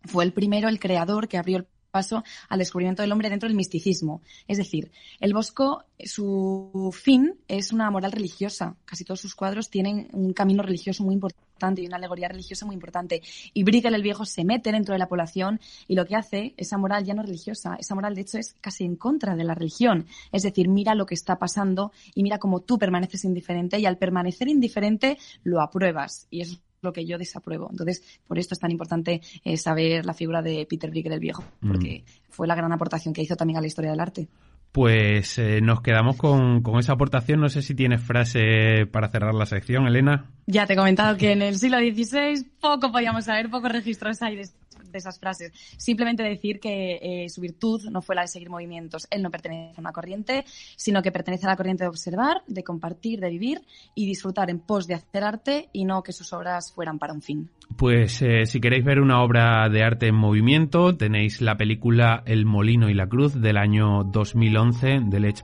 fue 0.05 0.25
el 0.25 0.33
primero, 0.33 0.69
el 0.69 0.81
creador 0.81 1.29
que 1.29 1.39
abrió 1.39 1.59
el 1.59 1.67
paso 1.93 2.25
al 2.49 2.59
descubrimiento 2.59 3.03
del 3.03 3.13
hombre 3.13 3.31
dentro 3.31 3.49
del 3.49 3.57
misticismo. 3.57 4.23
Es 4.49 4.59
decir, 4.59 4.91
el 5.21 5.33
Bosco, 5.33 5.85
su 6.03 6.91
fin 6.93 7.35
es 7.47 7.73
una 7.73 7.91
moral 7.91 8.11
religiosa. 8.11 8.75
Casi 8.85 9.05
todos 9.05 9.21
sus 9.21 9.37
cuadros 9.37 9.71
tienen 9.71 10.09
un 10.13 10.33
camino 10.33 10.65
religioso 10.65 11.05
muy 11.05 11.15
importante 11.15 11.83
y 11.83 11.87
una 11.87 11.99
alegoría 11.99 12.29
religiosa 12.29 12.67
muy 12.67 12.75
importante. 12.75 13.23
Y 13.53 13.63
Bruegel 13.63 13.95
el 13.95 14.03
Viejo 14.03 14.25
se 14.25 14.45
mete 14.45 14.73
dentro 14.73 14.95
de 14.95 14.99
la 14.99 15.07
población 15.07 15.61
y 15.87 15.95
lo 15.95 16.07
que 16.07 16.17
hace, 16.17 16.55
esa 16.57 16.79
moral 16.79 17.05
ya 17.05 17.15
no 17.15 17.23
religiosa, 17.23 17.77
esa 17.79 17.95
moral 17.95 18.17
de 18.17 18.23
hecho 18.23 18.39
es 18.39 18.55
casi 18.61 18.85
en 18.85 18.97
contra 18.97 19.37
de 19.37 19.45
la 19.45 19.55
religión. 19.55 20.07
Es 20.33 20.43
decir, 20.43 20.69
mira 20.69 20.95
lo 20.97 21.07
que 21.07 21.15
está 21.15 21.39
pasando 21.39 21.93
y 22.15 22.23
mira 22.23 22.39
cómo 22.39 22.61
tú 22.61 22.79
permaneces 22.79 23.25
indiferente 23.25 23.79
y 23.79 23.87
al 23.87 23.99
permanecer 23.99 24.49
indiferente 24.49 25.19
lo 25.45 25.61
apruebas. 25.61 26.27
Y 26.31 26.41
eso 26.41 26.59
lo 26.83 26.93
que 26.93 27.07
yo 27.07 27.17
desapruebo. 27.17 27.69
Entonces, 27.71 28.03
por 28.27 28.39
esto 28.39 28.55
es 28.55 28.61
tan 28.61 28.71
importante 28.71 29.21
eh, 29.45 29.57
saber 29.57 30.05
la 30.05 30.15
figura 30.15 30.43
de 30.43 30.67
Peter 30.69 30.91
Bruegel 30.91 31.13
el 31.13 31.21
Viejo, 31.21 31.45
porque 31.67 32.05
mm. 32.05 32.31
fue 32.31 32.47
la 32.47 32.55
gran 32.55 32.73
aportación 32.73 33.15
que 33.15 33.23
hizo 33.23 33.37
también 33.37 33.59
a 33.59 33.61
la 33.61 33.67
historia 33.69 33.91
del 33.91 34.01
arte. 34.01 34.29
Pues 34.73 35.39
eh, 35.39 35.61
nos 35.61 35.83
quedamos 35.83 36.17
con, 36.17 36.63
con, 36.63 36.79
esa 36.79 36.95
aportación. 36.95 37.41
No 37.41 37.51
sé 37.51 37.61
si 37.61 37.75
tienes 37.75 38.01
frase 38.01 38.87
para 38.91 39.09
cerrar 39.09 39.35
la 39.35 39.45
sección, 39.45 39.87
Elena. 39.87 40.31
Ya 40.47 40.67
te 40.67 40.73
he 40.73 40.77
comentado 40.77 41.17
que 41.19 41.33
en 41.33 41.43
el 41.43 41.59
siglo 41.59 41.79
XVI 41.79 42.47
poco 42.59 42.91
podíamos 42.91 43.27
saber, 43.27 43.51
pocos 43.51 43.71
registros 43.71 44.23
hay 44.23 44.37
de 44.37 44.49
de 44.93 44.99
esas 44.99 45.19
frases. 45.19 45.53
Simplemente 45.77 46.23
decir 46.23 46.61
que 46.61 46.99
eh, 47.03 47.29
su 47.29 47.41
virtud 47.41 47.83
no 47.91 48.03
fue 48.03 48.15
la 48.15 48.23
de 48.23 48.29
seguir 48.29 48.51
movimientos. 48.51 49.07
Él 49.11 49.23
no 49.23 49.31
pertenece 49.31 49.75
a 49.77 49.81
una 49.81 49.93
corriente, 49.93 50.45
sino 50.77 51.03
que 51.03 51.11
pertenece 51.11 51.47
a 51.47 51.51
la 51.51 51.57
corriente 51.57 51.85
de 51.85 51.89
observar, 51.89 52.43
de 52.47 52.63
compartir, 52.63 53.21
de 53.21 53.31
vivir 53.31 53.63
y 53.95 54.07
disfrutar 54.07 54.51
en 54.51 54.61
pos 54.61 54.87
de 54.87 54.95
hacer 54.95 55.25
arte 55.25 55.69
y 55.73 55.85
no 55.85 56.03
que 56.03 56.13
sus 56.13 56.33
obras 56.33 56.73
fueran 56.73 56.99
para 56.99 57.13
un 57.13 57.23
fin. 57.23 57.51
Pues 57.77 58.21
eh, 58.23 58.45
si 58.47 58.61
queréis 58.61 58.85
ver 58.85 59.01
una 59.01 59.23
obra 59.23 59.69
de 59.69 59.83
arte 59.83 60.07
en 60.09 60.15
movimiento, 60.15 60.97
tenéis 60.97 61.41
la 61.41 61.57
película 61.57 62.23
El 62.27 62.45
Molino 62.45 62.91
y 62.91 62.95
la 62.95 63.09
Cruz 63.09 63.41
del 63.41 63.57
año 63.57 64.05
2011 64.05 65.01
de 65.07 65.21
Lech 65.21 65.43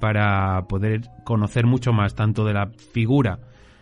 para 0.00 0.66
poder 0.68 1.02
conocer 1.24 1.66
mucho 1.66 1.92
más 1.92 2.14
tanto 2.14 2.44
de 2.44 2.54
la 2.54 2.70
figura 2.92 3.40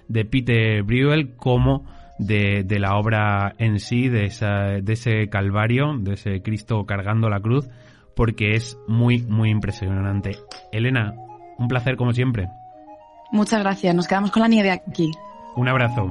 de 0.09 0.25
Peter 0.25 0.83
Bruegel 0.83 1.37
como 1.37 1.85
de, 2.19 2.65
de 2.65 2.79
la 2.79 2.97
obra 2.97 3.55
en 3.59 3.79
sí, 3.81 4.09
de, 4.09 4.25
esa, 4.25 4.81
de 4.83 4.93
ese 4.93 5.29
Calvario, 5.29 5.97
de 5.99 6.15
ese 6.15 6.43
Cristo 6.43 6.85
cargando 6.85 7.29
la 7.29 7.41
cruz, 7.41 7.69
porque 8.15 8.55
es 8.55 8.79
muy, 8.87 9.23
muy 9.23 9.51
impresionante. 9.51 10.37
Elena, 10.73 11.15
un 11.59 11.69
placer 11.69 11.97
como 11.97 12.13
siempre. 12.13 12.49
Muchas 13.31 13.61
gracias, 13.61 13.95
nos 13.95 14.07
quedamos 14.09 14.31
con 14.31 14.43
la 14.43 14.49
nieve 14.49 14.71
aquí. 14.71 15.11
Un 15.57 15.69
abrazo. 15.69 16.09